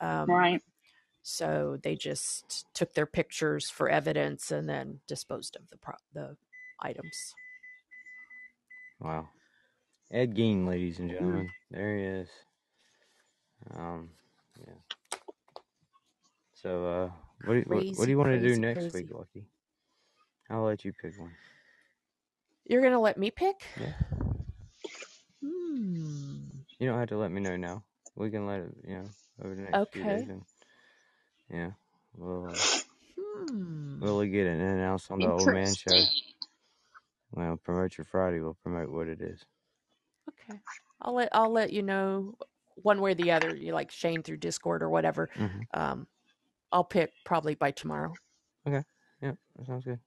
[0.00, 0.62] Um, Right.
[1.22, 6.36] So they just took their pictures for evidence and then disposed of the pro- the
[6.80, 7.34] items.
[8.98, 9.28] Wow.
[10.12, 11.48] Ed Gein, ladies and gentlemen.
[11.70, 12.28] There he is.
[13.76, 14.10] Um,
[14.66, 14.74] yeah.
[16.54, 17.10] So, uh,
[17.44, 19.04] what do you, what, what do you want to do next crazy.
[19.04, 19.44] week, Lucky?
[20.50, 21.30] I'll let you pick one.
[22.66, 23.66] You're gonna let me pick?
[23.80, 23.92] Yeah.
[25.44, 26.38] Hmm.
[26.78, 27.84] You don't have to let me know now.
[28.16, 29.10] We can let it, you know,
[29.44, 30.16] over the next few Okay.
[30.18, 30.28] days.
[30.28, 30.42] And,
[31.52, 31.70] yeah.
[32.16, 32.58] We'll, uh,
[33.18, 34.00] Hmm.
[34.00, 36.04] we'll get it announced on the old man show.
[37.32, 38.40] Well, promote your Friday.
[38.40, 39.44] We'll promote what it is.
[40.28, 40.58] Okay.
[41.00, 42.36] I'll let I'll let you know
[42.76, 43.54] one way or the other.
[43.54, 45.30] You like Shane through Discord or whatever.
[45.36, 45.60] Mm-hmm.
[45.80, 46.06] Um,
[46.72, 48.14] I'll pick probably by tomorrow.
[48.66, 48.84] Okay.
[49.22, 49.98] Yeah, that sounds good.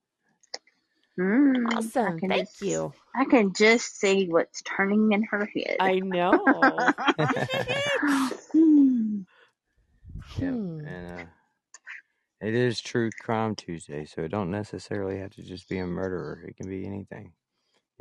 [1.19, 2.19] Mm, I Awesome.
[2.19, 2.93] can Thank just, you.
[3.15, 5.77] I can just see what's turning in her head.
[5.79, 6.93] I know.
[8.51, 9.21] Hmm.
[10.39, 10.53] Yep.
[10.53, 10.87] Hmm.
[10.87, 11.25] And uh,
[12.41, 16.43] it is True Crime Tuesday, so it don't necessarily have to just be a murderer.
[16.47, 17.33] It can be anything.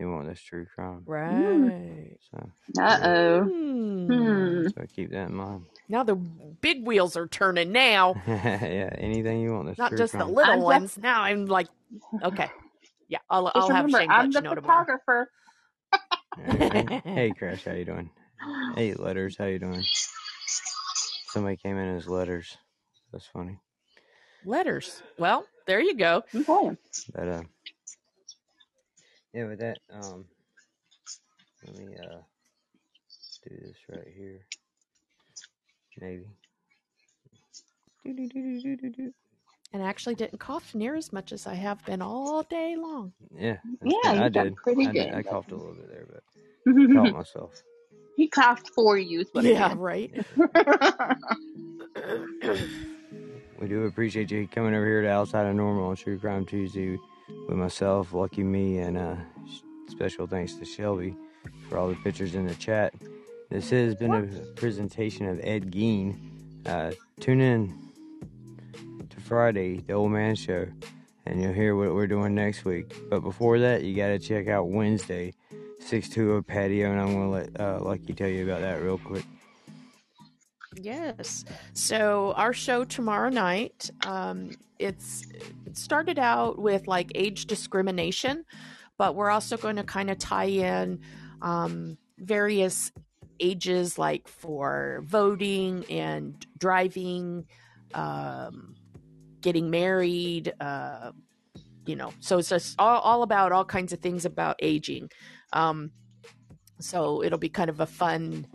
[0.02, 1.04] You want this true crime.
[1.06, 2.16] Right.
[2.32, 2.50] So,
[2.82, 3.42] Uh oh.
[3.44, 4.06] Hmm.
[4.12, 4.66] Hmm.
[4.68, 5.66] so keep that in mind.
[5.88, 8.16] Now the big wheels are turning now.
[8.26, 10.98] yeah, anything you want this Not true just the little I'm just- ones.
[10.98, 11.68] Now I'm like,
[12.24, 12.50] okay.
[13.08, 14.84] Yeah, I'll, I'll have remember, Shane I'm let the you know tomorrow.
[14.98, 15.30] photographer.
[17.04, 18.10] Hey, Crash, how you doing?
[18.74, 19.84] Hey, Letters, how you doing?
[21.26, 22.56] Somebody came in as Letters.
[23.12, 23.58] That's funny.
[24.44, 25.00] Letters.
[25.18, 26.24] Well, there you go.
[26.34, 26.76] Okay.
[27.14, 27.42] But uh,
[29.34, 30.24] yeah, with that, um,
[31.66, 32.18] let me uh
[33.48, 34.40] do this right here.
[36.00, 36.24] Maybe.
[39.74, 43.12] And I actually didn't cough near as much as I have been all day long.
[43.38, 44.18] Yeah, Yeah, good.
[44.18, 44.56] I you got did.
[44.56, 45.06] pretty I did.
[45.06, 45.14] good.
[45.14, 46.22] I coughed a little bit there, but
[46.94, 47.62] caught myself.
[48.16, 49.20] he coughed for you.
[49.20, 50.12] Is what Yeah, right.
[53.60, 56.98] We do appreciate you coming over here to Outside of Normal on True Crime Tuesday
[57.48, 59.16] with myself, Lucky Me, and uh,
[59.88, 61.14] special thanks to Shelby
[61.68, 62.94] for all the pictures in the chat.
[63.50, 66.16] This has been a presentation of Ed Gein.
[66.64, 67.74] Uh, tune in
[69.10, 70.66] to Friday, the Old Man Show,
[71.26, 72.94] and you'll hear what we're doing next week.
[73.10, 75.34] But before that, you got to check out Wednesday,
[75.80, 79.24] 620 Patio, and I'm going to let uh, Lucky tell you about that real quick.
[80.76, 81.44] Yes.
[81.74, 85.24] So our show tomorrow night, um, it's
[85.66, 88.44] it started out with like age discrimination,
[88.98, 91.00] but we're also going to kind of tie in
[91.42, 92.92] um, various
[93.40, 97.46] ages, like for voting and driving,
[97.94, 98.74] um,
[99.40, 100.52] getting married.
[100.60, 101.12] Uh,
[101.84, 105.10] you know, so it's just all, all about all kinds of things about aging.
[105.52, 105.90] Um,
[106.78, 108.46] so it'll be kind of a fun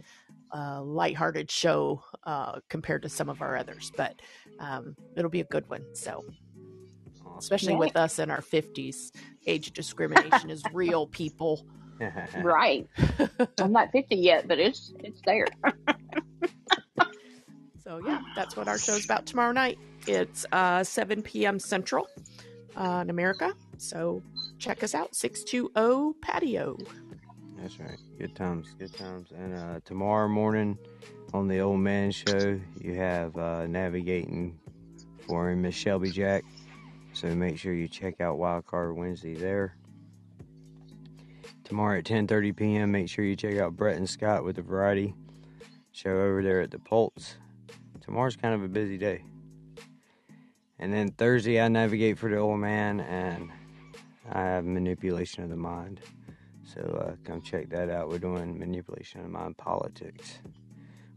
[0.54, 4.14] uh, lighthearted show uh, compared to some of our others, but
[4.60, 5.86] um, it'll be a good one.
[5.94, 6.24] So,
[7.38, 7.80] especially Right.
[7.80, 9.12] with us in our 50s,
[9.46, 11.66] age discrimination is real, people.
[12.44, 12.88] right.
[13.60, 15.46] I'm not 50 yet, but it's it's there.
[17.84, 19.78] So, yeah, that's what our show's about tomorrow night.
[20.08, 21.58] It's uh, 7 p.m.
[21.60, 22.06] Central
[22.76, 23.54] uh, in America.
[23.78, 24.22] So,
[24.60, 26.78] check us out 620 Patio.
[27.58, 27.98] That's right.
[28.20, 29.30] Good times, good times.
[29.32, 30.78] And uh, tomorrow morning
[31.34, 34.60] on the Old Man Show, you have uh, navigating
[35.26, 36.44] for Miss Shelby Jack.
[37.14, 39.76] So make sure you check out Wildcard Wednesday there.
[41.64, 45.16] Tomorrow at 10:30 p.m., make sure you check out Brett and Scott with the Variety
[45.92, 47.36] Show over there at the Pulse.
[48.02, 49.24] Tomorrow's kind of a busy day.
[50.80, 53.50] And then Thursday, I navigate for the Old Man, and
[54.32, 56.00] I have Manipulation of the Mind.
[56.78, 58.08] So uh, come check that out.
[58.08, 60.38] We're doing manipulation of mind politics.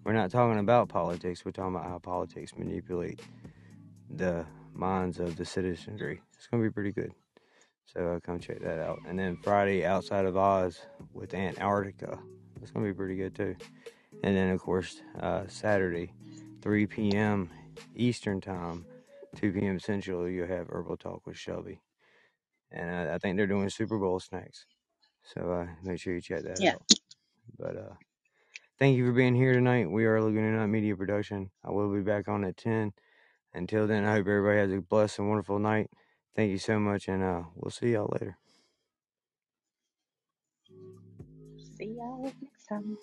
[0.05, 1.45] We're not talking about politics.
[1.45, 3.21] We're talking about how politics manipulate
[4.09, 6.23] the minds of the citizenry.
[6.35, 7.13] It's gonna be pretty good.
[7.85, 9.01] So uh, come check that out.
[9.07, 10.81] And then Friday, outside of Oz
[11.13, 12.19] with Antarctica.
[12.63, 13.55] It's gonna be pretty good too.
[14.25, 16.15] And then of course uh, Saturday,
[16.63, 17.51] 3 p.m.
[17.95, 18.87] Eastern time,
[19.37, 19.79] 2 p.m.
[19.79, 20.27] Central.
[20.27, 21.83] You'll have Herbal Talk with Shelby.
[22.73, 24.65] And uh, I think they're doing Super Bowl snacks.
[25.35, 26.75] So uh, make sure you check that Yeah.
[26.75, 26.83] out.
[27.59, 27.95] But uh,
[28.79, 29.91] thank you for being here tonight.
[29.91, 31.51] We are Laguna Night Media Production.
[31.65, 32.93] I will be back on at 10.
[33.55, 35.91] Until then, I hope everybody has a blessed and wonderful night.
[36.37, 38.39] Thank you so much, and uh, we'll see y'all later.
[41.79, 42.99] See y'all next time.